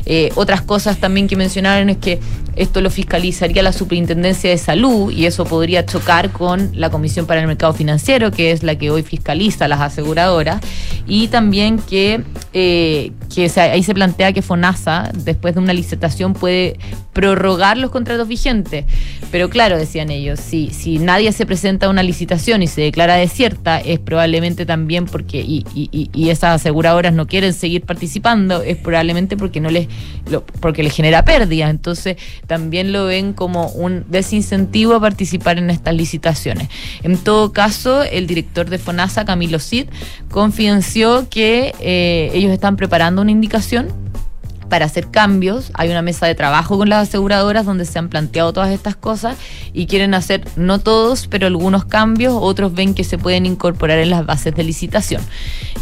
[0.06, 2.20] Eh, otras cosas también que mencionaron es que
[2.56, 7.42] esto lo fiscalizaría la Superintendencia de Salud y eso podría chocar con la Comisión para
[7.42, 10.62] el Mercado Financiero, que es la que hoy fiscaliza las aseguradoras,
[11.08, 12.24] y también que,
[12.54, 14.42] eh, que ahí se plantea que
[14.74, 16.78] FONASA, después de una licitación, puede
[17.14, 18.86] prorrogar los contratos vigentes.
[19.32, 23.16] Pero claro, decían ellos, si, si nadie se presenta a una licitación y se declara
[23.16, 28.78] desierta, es probablemente también porque, y, y- y- esas aseguradoras no quieren seguir participando, es
[28.78, 29.88] probablemente porque no les,
[30.30, 31.70] lo- porque les genera pérdida.
[31.70, 36.70] Entonces, también lo ven como un desincentivo a participar en estas licitaciones.
[37.04, 39.86] En todo caso, el director de FONASA, Camilo Cid,
[40.32, 43.88] confidenció que eh, ellos están preparando una indicación
[44.70, 45.72] para hacer cambios.
[45.74, 49.38] Hay una mesa de trabajo con las aseguradoras donde se han planteado todas estas cosas
[49.74, 52.34] y quieren hacer, no todos, pero algunos cambios.
[52.38, 55.22] Otros ven que se pueden incorporar en las bases de licitación.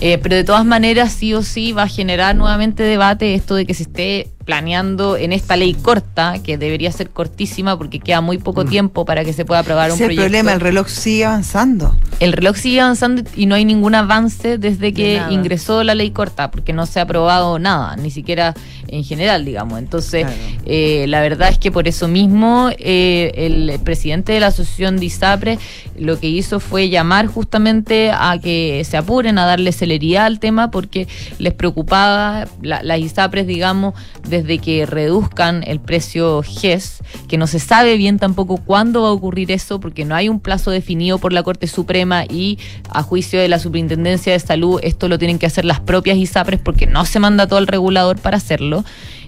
[0.01, 3.65] Eh, pero de todas maneras, sí o sí, va a generar nuevamente debate esto de
[3.65, 8.37] que se esté planeando en esta ley corta, que debería ser cortísima porque queda muy
[8.37, 10.23] poco tiempo para que se pueda aprobar un es el proyecto.
[10.25, 11.95] problema, el reloj sigue avanzando.
[12.19, 16.51] El reloj sigue avanzando y no hay ningún avance desde que ingresó la ley corta,
[16.51, 18.53] porque no se ha aprobado nada, ni siquiera
[18.87, 19.79] en general, digamos.
[19.79, 20.37] Entonces, Claro.
[20.65, 25.05] eh, la verdad es que por eso mismo eh, el presidente de la asociación de
[25.05, 25.57] ISAPRE
[25.97, 30.69] lo que hizo fue llamar justamente a que se apuren a darle celeridad al tema
[30.69, 31.07] porque
[31.39, 33.93] les preocupaba la- las ISAPRES, digamos,
[34.33, 39.11] desde que reduzcan el precio GES, que no se sabe bien tampoco cuándo va a
[39.11, 42.57] ocurrir eso porque no hay un plazo definido por la Corte Suprema y
[42.89, 46.59] a juicio de la Superintendencia de Salud esto lo tienen que hacer las propias ISAPRES
[46.61, 48.83] porque no se mandató al regulador para hacerlo.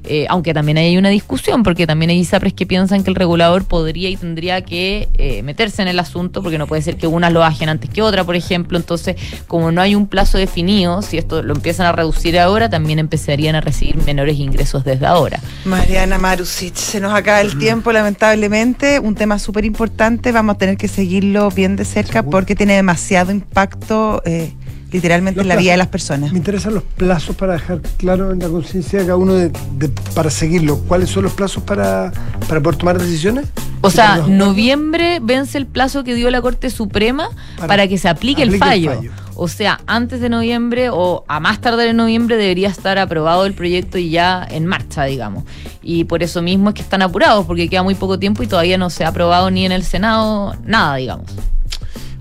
[0.08, 3.66] Eh, aunque también hay una discusión, porque también hay ISAPRES que piensan que el regulador
[3.66, 7.32] podría y tendría que eh, meterse en el asunto, porque no puede ser que unas
[7.34, 8.78] lo bajen antes que otra, por ejemplo.
[8.78, 9.16] Entonces,
[9.48, 13.56] como no hay un plazo definido, si esto lo empiezan a reducir ahora, también empezarían
[13.56, 15.40] a recibir menores ingresos desde ahora.
[15.66, 19.00] Mariana Marusic, se nos acaba el tiempo, lamentablemente.
[19.00, 20.32] Un tema súper importante.
[20.32, 22.32] Vamos a tener que seguirlo bien de cerca Seguro.
[22.32, 24.54] porque tiene demasiado impacto, eh,
[24.96, 26.32] literalmente, Los en la vida de las personas.
[26.32, 29.90] Me interesan los plazos para dejar claro en la conciencia de cada uno de, de-
[30.14, 30.80] para seguirlo.
[30.88, 32.12] ¿Cuáles son los plazos para,
[32.48, 33.46] para poder tomar decisiones?
[33.82, 37.98] O sea, los- noviembre vence el plazo que dio la Corte Suprema Para- para, que
[37.98, 38.96] se aplique, el, aplique el fallo.
[38.96, 39.12] fallo.
[39.38, 43.54] O sea, antes de noviembre o a más tardar en noviembre debería estar aprobado el
[43.54, 45.44] proyecto y ya en marcha, digamos.
[45.84, 48.78] Y por eso mismo es que están apurados, porque queda muy poco tiempo y todavía
[48.78, 51.26] no se ha aprobado ni en el Senado nada, digamos.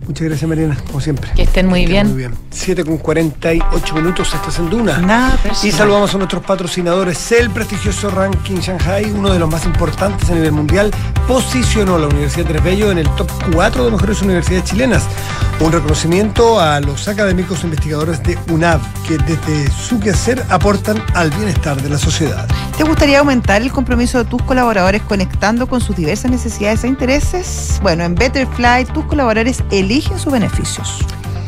[0.07, 1.31] Muchas gracias, Mariana, como siempre.
[1.35, 2.09] Que estén muy bien.
[2.09, 2.35] Muy bien.
[2.51, 4.99] 7 con 48 minutos, estás en Duna.
[4.99, 7.33] Nada Y saludamos a nuestros patrocinadores.
[7.33, 10.91] El prestigioso ranking Shanghai, uno de los más importantes a nivel mundial,
[11.27, 15.05] posicionó a la Universidad de Bello en el top 4 de mejores universidades chilenas.
[15.61, 21.31] Un reconocimiento a los académicos e investigadores de UNAV, que desde su quehacer aportan al
[21.31, 22.47] bienestar de la sociedad.
[22.77, 27.79] ¿Te gustaría aumentar el compromiso de tus colaboradores conectando con sus diversas necesidades e intereses?
[27.83, 30.99] Bueno, en Betterfly tus colaboradores eligen sus beneficios.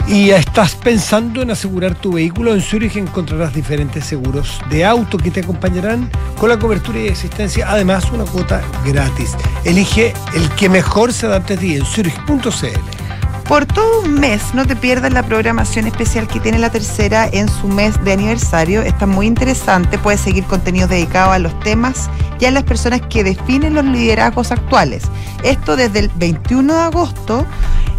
[0.06, 2.54] ¿Y estás pensando en asegurar tu vehículo?
[2.54, 6.08] En Zurich encontrarás diferentes seguros de auto que te acompañarán
[6.38, 9.36] con la cobertura y existencia, además una cuota gratis.
[9.64, 13.05] Elige el que mejor se adapte a ti en zurich.cl.
[13.48, 17.48] Por todo un mes no te pierdas la programación especial que tiene la tercera en
[17.48, 18.82] su mes de aniversario.
[18.82, 19.98] Está muy interesante.
[19.98, 24.50] Puedes seguir contenidos dedicados a los temas y a las personas que definen los liderazgos
[24.50, 25.04] actuales.
[25.44, 27.46] Esto desde el 21 de agosto.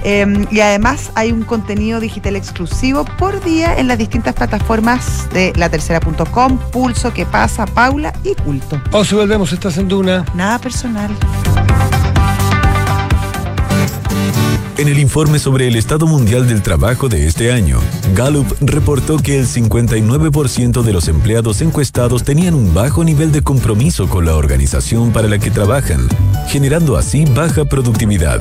[0.03, 5.53] eh, y además hay un contenido digital exclusivo por día en las distintas plataformas de
[5.55, 8.81] latercera.com, Pulso, Que pasa, Paula y Culto.
[8.91, 10.25] Pausa y volvemos, estás en Duna.
[10.35, 11.09] Nada personal.
[14.77, 17.79] En el informe sobre el estado mundial del trabajo de este año,
[18.13, 24.07] Gallup reportó que el 59% de los empleados encuestados tenían un bajo nivel de compromiso
[24.07, 26.07] con la organización para la que trabajan,
[26.49, 28.39] generando así baja productividad.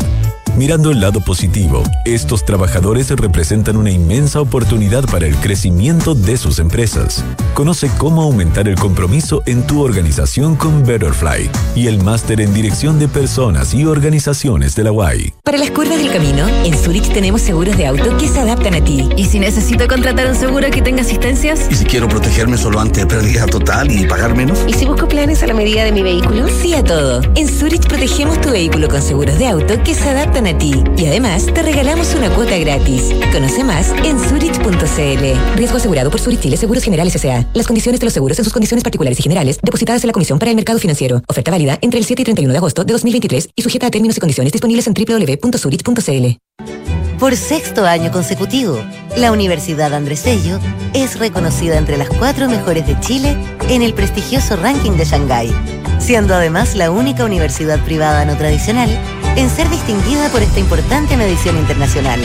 [0.57, 6.59] Mirando el lado positivo, estos trabajadores representan una inmensa oportunidad para el crecimiento de sus
[6.59, 7.23] empresas.
[7.53, 12.99] Conoce cómo aumentar el compromiso en tu organización con Betterfly y el máster en dirección
[12.99, 15.35] de personas y organizaciones de la UAI.
[15.45, 18.83] Para las curvas del camino, en Zurich tenemos seguros de auto que se adaptan a
[18.83, 19.11] ti.
[19.15, 21.67] ¿Y si necesito contratar un seguro que tenga asistencias?
[21.71, 24.59] ¿Y si quiero protegerme solo ante pérdida total y pagar menos?
[24.67, 26.49] ¿Y si busco planes a la medida de mi vehículo?
[26.49, 27.21] Sí a todo.
[27.35, 31.61] En Zurich protegemos tu vehículo con seguros de auto que se adaptan Y además te
[31.61, 33.13] regalamos una cuota gratis.
[33.33, 35.57] Conoce más en zurich.cl.
[35.57, 37.45] Riesgo asegurado por Zurich Chile Seguros Generales S.A.
[37.53, 40.39] Las condiciones de los seguros en sus condiciones particulares y generales depositadas en la Comisión
[40.39, 41.21] para el Mercado Financiero.
[41.27, 44.19] Oferta válida entre el 7 y 31 de agosto de 2023 y sujeta a términos
[44.19, 47.19] y condiciones disponibles en www.zurich.cl.
[47.19, 48.81] Por sexto año consecutivo,
[49.17, 50.61] la Universidad Andrés Bello
[50.95, 53.37] es reconocida entre las cuatro mejores de Chile
[53.69, 55.53] en el prestigioso ranking de Shanghái,
[55.99, 58.89] siendo además la única universidad privada no tradicional
[59.37, 62.21] en ser distinguida por esta importante medición internacional.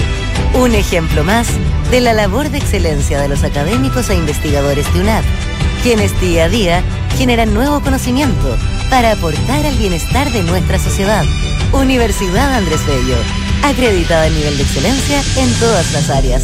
[0.54, 1.48] Un ejemplo más
[1.92, 5.24] de la labor de excelencia de los académicos e investigadores de UNAP,
[5.84, 6.84] quienes día a día
[7.18, 8.58] generan nuevo conocimiento
[8.90, 11.26] para aportar al bienestar de nuestra sociedad.
[11.74, 13.18] Universidad Andrés Bello,
[13.64, 16.44] acreditada en nivel de excelencia en todas las áreas.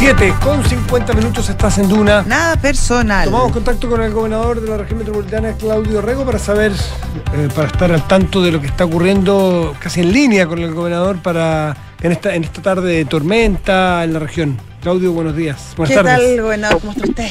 [0.00, 2.24] 7 con 50 minutos estás en Duna.
[2.26, 3.26] Nada personal.
[3.26, 7.66] Tomamos contacto con el gobernador de la región metropolitana, Claudio Rego, para saber, eh, para
[7.68, 11.76] estar al tanto de lo que está ocurriendo casi en línea con el gobernador para
[12.00, 14.56] en esta, en esta tarde de tormenta en la región.
[14.80, 15.74] Claudio, buenos días.
[15.76, 16.26] Buenas ¿Qué tardes.
[16.34, 16.80] tal, gobernador?
[16.80, 17.28] ¿Cómo está usted?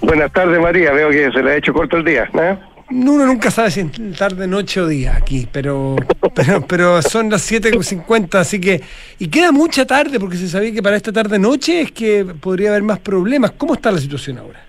[0.00, 0.90] Buenas tardes, María.
[0.90, 2.28] Veo que se le ha hecho corto el día.
[2.34, 2.58] ¿eh?
[2.94, 5.96] Uno nunca sabe si es tarde, noche o día aquí, pero,
[6.34, 8.82] pero, pero son las 7.50, así que.
[9.18, 12.82] Y queda mucha tarde, porque se sabía que para esta tarde-noche es que podría haber
[12.82, 13.52] más problemas.
[13.52, 14.60] ¿Cómo está la situación ahora?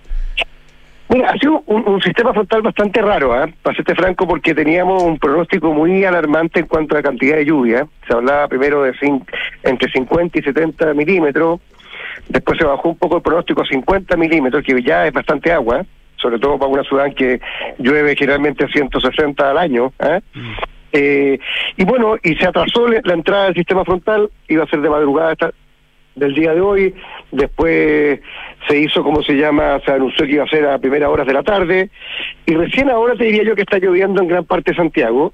[1.09, 3.53] Mira, ha sido un, sistema frontal bastante raro, ¿eh?
[3.61, 7.45] para serte franco, porque teníamos un pronóstico muy alarmante en cuanto a la cantidad de
[7.45, 7.85] lluvia.
[8.07, 8.93] Se hablaba primero de
[9.63, 11.59] entre 50 y 70 milímetros,
[12.29, 15.85] después se bajó un poco el pronóstico a 50 milímetros, que ya es bastante agua,
[16.23, 17.39] sobre todo para una ciudad en que
[17.77, 19.93] llueve generalmente 160 al año.
[19.99, 20.21] ¿eh?
[20.93, 21.39] Eh,
[21.77, 25.33] y bueno, y se atrasó la entrada del sistema frontal, iba a ser de madrugada
[25.33, 25.53] esta-
[26.15, 26.93] del día de hoy,
[27.31, 28.19] después
[28.67, 31.33] se hizo como se llama, se anunció que iba a ser a primeras horas de
[31.33, 31.89] la tarde,
[32.45, 35.33] y recién ahora te diría yo que está lloviendo en gran parte de Santiago.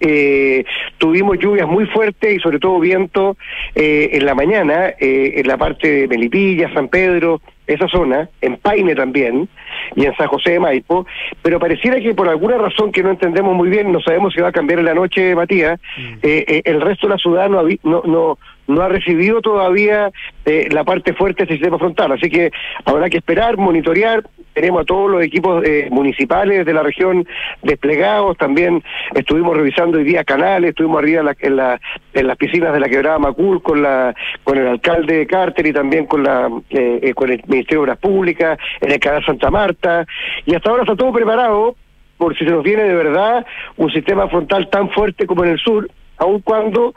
[0.00, 0.64] Eh,
[0.98, 3.36] tuvimos lluvias muy fuertes y sobre todo viento
[3.74, 7.40] eh, en la mañana, eh, en la parte de Melipilla, San Pedro,
[7.74, 9.48] esa zona, en Paine también,
[9.94, 11.06] y en San José de Maipo,
[11.42, 14.48] pero pareciera que por alguna razón que no entendemos muy bien, no sabemos si va
[14.48, 15.80] a cambiar en la noche, Matías,
[16.22, 20.10] eh, eh, el resto de la ciudad no, no, no, no ha recibido todavía
[20.44, 22.50] eh, la parte fuerte del sistema frontal, así que
[22.84, 24.22] habrá que esperar, monitorear,
[24.54, 27.26] tenemos a todos los equipos eh, municipales de la región
[27.62, 28.82] desplegados, también
[29.14, 31.80] estuvimos revisando hoy día canales, estuvimos arriba en, la- en, la-
[32.14, 36.06] en las piscinas de la quebrada Macul con la con el alcalde Carter y también
[36.06, 40.06] con la eh, eh, con el Ministerio de Obras Públicas, en el canal Santa Marta,
[40.46, 41.76] y hasta ahora está todo preparado
[42.18, 43.44] por si se nos viene de verdad
[43.76, 45.88] un sistema frontal tan fuerte como en el sur,
[46.18, 46.94] aun cuando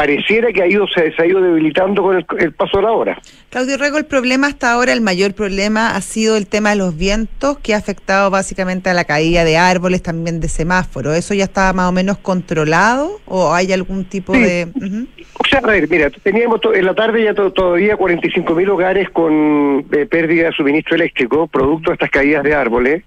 [0.00, 2.92] pareciera que ha ido, se, se ha ido debilitando con el, el paso de la
[2.92, 3.18] hora.
[3.48, 6.94] Claudio Rego, el problema hasta ahora, el mayor problema ha sido el tema de los
[6.98, 11.16] vientos que ha afectado básicamente a la caída de árboles, también de semáforos.
[11.16, 14.40] ¿Eso ya está más o menos controlado o hay algún tipo Sí.
[14.42, 14.68] de...?
[14.74, 15.06] Ujú.
[15.38, 19.08] O sea, a ver, mira, teníamos en la tarde ya to- todavía 45 mil hogares
[19.10, 23.02] con eh, pérdida de suministro eléctrico, producto de estas caídas de árboles.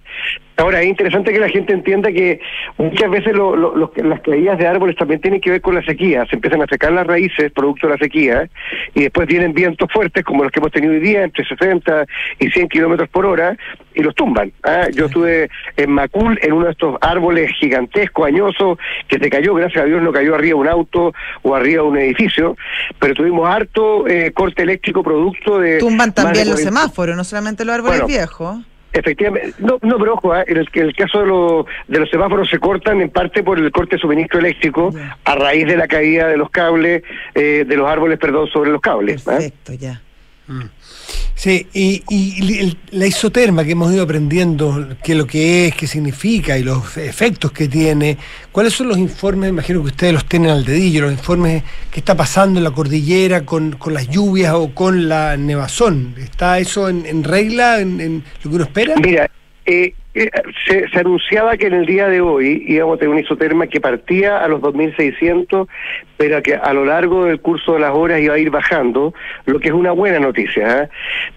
[0.56, 2.38] Ahora, es interesante que la gente entienda que
[2.76, 3.56] muchas veces lo-
[3.96, 6.26] las caídas de árboles también tienen que ver con la sequía.
[6.28, 8.48] Se empiezan a secar las raíces, producto de la sequía,
[8.94, 12.06] y después vienen vientos fuertes como los que hemos tenido hoy día, entre 60
[12.38, 13.56] y 100 kilómetros por hora,
[13.94, 14.50] y los tumban.
[14.62, 18.78] Ah, Yo estuve en Macul, en uno de estos árboles gigantescos, añosos,
[19.08, 21.12] que se cayó, gracias a Dios no cayó arriba de un auto
[21.42, 22.56] o arriba de un edificio,
[22.98, 25.78] pero tuvimos harto eh, corte eléctrico producto de...
[25.78, 28.58] Tumban de también los 40 semáforos, no solamente los árboles Bueno, viejos.
[28.92, 32.58] Efectivamente, no, no pero ojo, ah, en, el, caso de, los de los semáforos se
[32.58, 34.92] cortan en parte por el corte de suministro eléctrico
[35.24, 37.02] a raíz de la caída de los cables,
[37.34, 39.26] eh, de los árboles, perdón, sobre los cables.
[39.28, 39.32] ¿ah?
[39.32, 40.00] Perfecto, ya.
[41.34, 45.86] Sí, y, y la isoterma que hemos ido aprendiendo, qué es lo que es, qué
[45.86, 48.18] significa y los efectos que tiene,
[48.52, 49.48] ¿cuáles son los informes?
[49.48, 53.46] Imagino que ustedes los tienen al dedillo, los informes que está pasando en la cordillera
[53.46, 56.14] con, con las lluvias o con la nevazón.
[56.18, 58.96] ¿Está eso en, en regla, en, en lo que uno espera?
[58.96, 59.30] Mira,
[59.64, 60.30] eh, eh,
[60.66, 63.80] se, se anunciaba que en el día de hoy íbamos a tener una isoterma que
[63.80, 65.68] partía a los 2.600,
[66.20, 69.14] pero que a lo largo del curso de las horas iba a ir bajando,
[69.46, 70.82] lo que es una buena noticia.
[70.82, 70.88] ¿ah?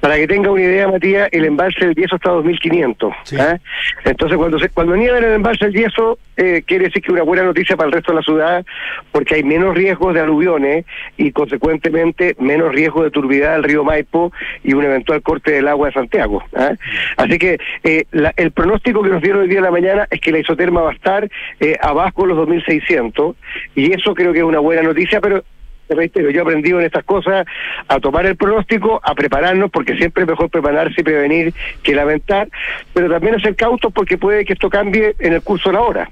[0.01, 3.13] Para que tenga una idea, Matías, el embalse del yeso está a 2.500.
[3.39, 3.57] ¿ah?
[4.03, 7.13] Entonces, cuando se, cuando nieva en el embalse del yeso, eh, quiere decir que es
[7.13, 8.65] una buena noticia para el resto de la ciudad,
[9.13, 10.83] porque hay menos riesgos de aluviones
[11.15, 14.33] y, consecuentemente, menos riesgo de turbidez del río Maipo
[14.65, 16.43] y un eventual corte del agua de Santiago.
[16.57, 16.73] ¿ah?
[17.15, 20.19] Así que eh, la- el pronóstico que nos dieron hoy día en la mañana es
[20.19, 21.29] que la isoterma va a estar
[21.61, 23.35] eh, abajo de los 2.600
[23.75, 25.43] y eso creo que es una buena noticia, pero
[25.87, 27.45] te reitero, yo he aprendido en estas cosas
[27.87, 31.53] a tomar el pronóstico, a prepararnos, porque siempre es mejor prepararse y prevenir
[31.83, 32.49] que lamentar,
[32.93, 35.81] pero también a ser cautos porque puede que esto cambie en el curso de la
[35.81, 36.09] hora.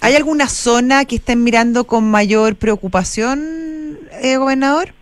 [0.00, 4.94] ¿Hay alguna zona que estén mirando con mayor preocupación, eh, gobernador?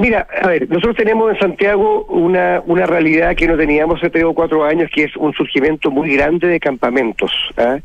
[0.00, 4.24] Mira, a ver, nosotros tenemos en Santiago una, una realidad que no teníamos hace tres
[4.24, 7.30] o cuatro años, que es un surgimiento muy grande de campamentos.
[7.56, 7.78] ¿ah?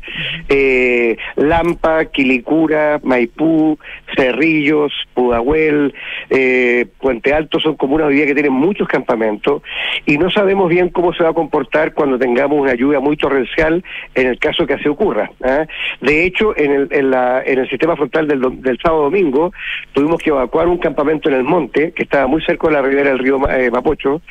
[0.48, 3.78] Eh, Lampa, Quilicura, Maipú,
[4.16, 5.94] Cerrillos, Pudahuel,
[6.30, 9.62] eh, Puente Alto son comunas hoy día que tienen muchos campamentos
[10.04, 13.84] y no sabemos bien cómo se va a comportar cuando tengamos una lluvia muy torrencial
[14.16, 15.30] en el caso que así ocurra.
[15.44, 15.64] ¿ah?
[16.00, 19.52] De hecho, en el, en, la, en el sistema frontal del, del sábado domingo
[19.92, 23.10] tuvimos que evacuar un campamento en el monte que estaba muy cerca de la ribera
[23.10, 24.22] del río eh, Mapocho.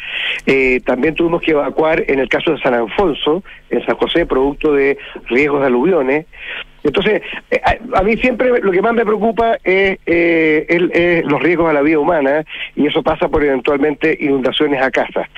[0.47, 4.73] Eh, también tuvimos que evacuar en el caso de San Alfonso, en San José, producto
[4.73, 4.97] de
[5.27, 6.25] riesgos de aluviones.
[6.83, 11.25] Entonces, eh, a, a mí siempre lo que más me preocupa es, eh, el- es
[11.25, 12.43] los riesgos a la vida humana
[12.75, 15.29] y eso pasa por eventualmente inundaciones a casa.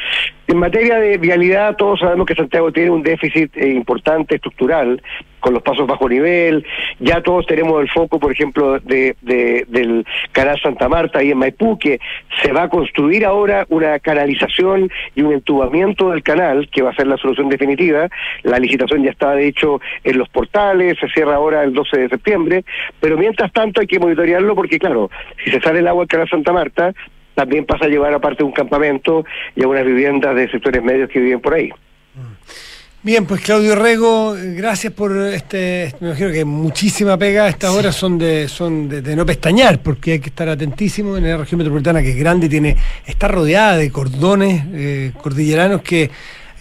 [0.51, 5.01] En materia de vialidad, todos sabemos que Santiago tiene un déficit eh, importante estructural
[5.39, 6.65] con los pasos bajo nivel.
[6.99, 11.37] Ya todos tenemos el foco, por ejemplo, de, de- del canal Santa Marta ahí en
[11.37, 12.01] Maipú, que
[12.43, 16.95] se va a construir ahora una canalización y un entubamiento del canal, que va a
[16.95, 18.09] ser la solución definitiva.
[18.43, 22.09] La licitación ya está, de hecho, en los portales, se cierra ahora el 12 de
[22.09, 22.65] septiembre,
[22.99, 25.09] pero mientras tanto hay que monitorearlo porque, claro,
[25.45, 26.93] si se sale el agua del canal Santa Marta,
[27.35, 29.25] también pasa a llevar aparte un campamento
[29.55, 31.69] y a unas viviendas de sectores medios que viven por ahí.
[33.03, 38.19] Bien, pues Claudio Rego, gracias por este, me imagino que muchísima pega, estas horas son
[38.19, 42.03] de son de, de no pestañear, porque hay que estar atentísimo en la región metropolitana
[42.03, 42.77] que es grande y tiene,
[43.07, 46.11] está rodeada de cordones eh, cordilleranos que,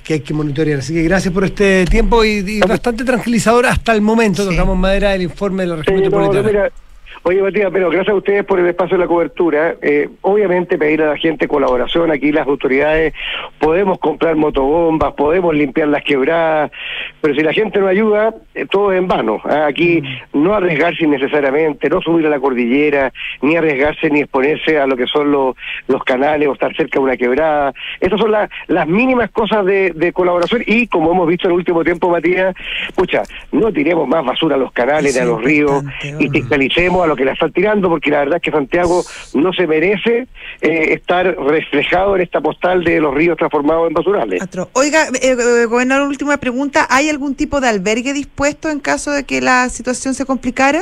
[0.03, 0.79] que hay que monitorear.
[0.79, 5.11] Así que gracias por este tiempo y, y bastante tranquilizador hasta el momento, tocamos madera
[5.11, 6.49] del informe de la región Sí, no, no, metropolitana.
[6.49, 6.73] mira,
[7.23, 9.75] Oye, Matías, pero gracias a ustedes por el espacio de la cobertura.
[9.83, 12.11] Eh, obviamente pedir a la gente colaboración.
[12.11, 13.12] Aquí las autoridades
[13.59, 16.71] podemos comprar motobombas, podemos limpiar las quebradas,
[17.21, 19.39] pero si la gente no ayuda, eh, todo es en vano.
[19.45, 19.66] ¿ah?
[19.66, 20.03] Aquí
[20.33, 23.12] no arriesgarse innecesariamente, no subir a la cordillera,
[23.43, 25.55] ni arriesgarse ni exponerse a lo que son los,
[25.89, 27.75] los canales o estar cerca de una quebrada.
[28.01, 31.59] Estas son la- las mínimas cosas de, de colaboración y como hemos visto en el
[31.59, 32.55] último tiempo, Matías,
[32.95, 35.85] pucha, no tiremos más basura a los canales ni a los ríos
[36.18, 39.04] y fiscalicemos a lo que la están tirando porque la verdad es que Santiago
[39.34, 40.28] no se merece
[40.61, 44.42] eh, estar reflejado en esta postal de los ríos transformados en basurales.
[44.72, 46.86] Oiga, eh, eh, gobernador, última pregunta.
[46.88, 50.80] ¿Hay algún tipo de albergue dispuesto en caso de que la situación se complicara?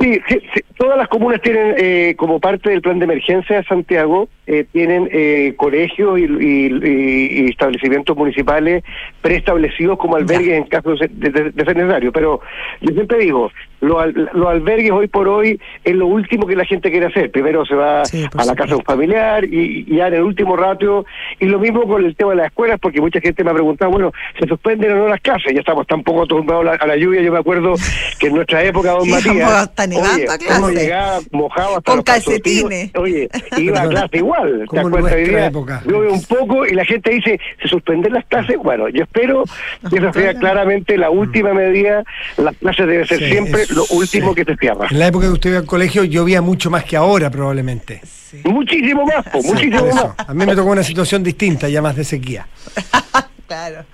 [0.00, 3.64] Sí, sí, sí, todas las comunas tienen, eh, como parte del plan de emergencia de
[3.64, 8.82] Santiago, eh, tienen eh, colegios y, y- y establecimientos municipales
[9.20, 12.10] preestablecidos como albergues en caso de, de- de ser necesario.
[12.12, 12.40] Pero
[12.80, 16.90] yo siempre digo, los, los albergues hoy por hoy es lo último que la gente
[16.90, 17.30] quiere hacer.
[17.30, 20.22] Primero se va Sí, a la casa de un familiar y, y ya en el
[20.22, 21.04] último rato.
[21.38, 23.90] Y lo mismo con el tema de las escuelas, porque mucha gente me ha preguntado,
[23.90, 25.52] bueno, ¿se suspenden o no las clases?
[25.52, 27.20] Ya estamos tan poco acostumbrados a la, a la lluvia.
[27.22, 27.74] Yo me acuerdo
[28.18, 29.50] que en nuestra época, don Matías,
[29.82, 30.58] hasta nevando oye, a clase.
[30.58, 32.90] uno llegaba mojado hasta Con calcetines.
[32.96, 33.28] Oye,
[33.58, 34.66] iba a clase igual.
[34.70, 35.12] ¿Te acuerdas?
[35.16, 35.82] Época.
[35.86, 38.56] Llueve un poco y la gente dice, ¿se suspenden las clases?
[38.62, 39.44] Bueno, yo espero
[39.90, 42.04] que esa sea claramente la última medida.
[42.36, 44.34] Las clases deben ser Sí, siempre es- lo último sí.
[44.36, 44.86] que se cierra.
[44.90, 48.00] En la época que usted iba al colegio llovía mucho más que ahora, probablemente.
[48.44, 50.06] Muchísimo más, po, Sí, muchísimo más.
[50.26, 52.46] A mí me tocó una situación distinta, ya más de sequía.
[53.52, 53.84] Claro.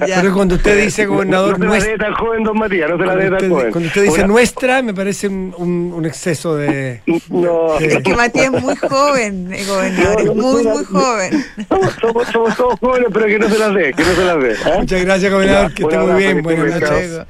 [0.00, 2.90] Pero cuando usted dice, gobernador, no, no se la nuestra- dé tan joven, don Matías,
[2.90, 3.70] no se la dé tan joven.
[3.72, 7.02] cuando usted dice Una- nuestra, me parece un, un- un exceso de...
[7.28, 11.44] No, de- Es que Matías es muy joven, eh, gobernador, es muy, no, muy joven.
[11.68, 14.42] somos, somos, somos todos jóvenes, pero que no se las dé, que no se las
[14.42, 14.52] dé.
[14.52, 14.78] ¿eh?
[14.78, 16.42] Muchas gracias, gobernador, Ya, que esté muy bien.
[16.42, 17.20] Buenas noches.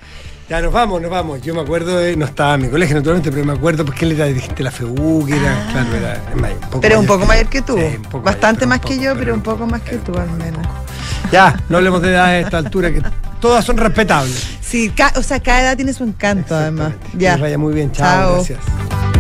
[0.49, 1.41] Ya nos vamos, nos vamos.
[1.41, 4.13] Yo me acuerdo, de, no estaba en mi colegio naturalmente, pero me acuerdo porque él
[4.13, 7.25] era dirigente de la FEU, que era, claro, era may- un poco Pero un poco
[7.25, 7.79] mayor que tú.
[7.79, 10.67] Sí, Bastante mayor, más que yo, poco, pero un poco más que tú al menos.
[11.31, 13.03] Ya, no hablemos de edad a esta altura, que
[13.41, 14.59] todas son respetables.
[14.61, 16.93] Sí, o sea, cada edad tiene su encanto además.
[17.15, 17.33] Ya.
[17.33, 18.35] les vaya muy bien, chao, Chao.
[18.35, 19.12] gracias.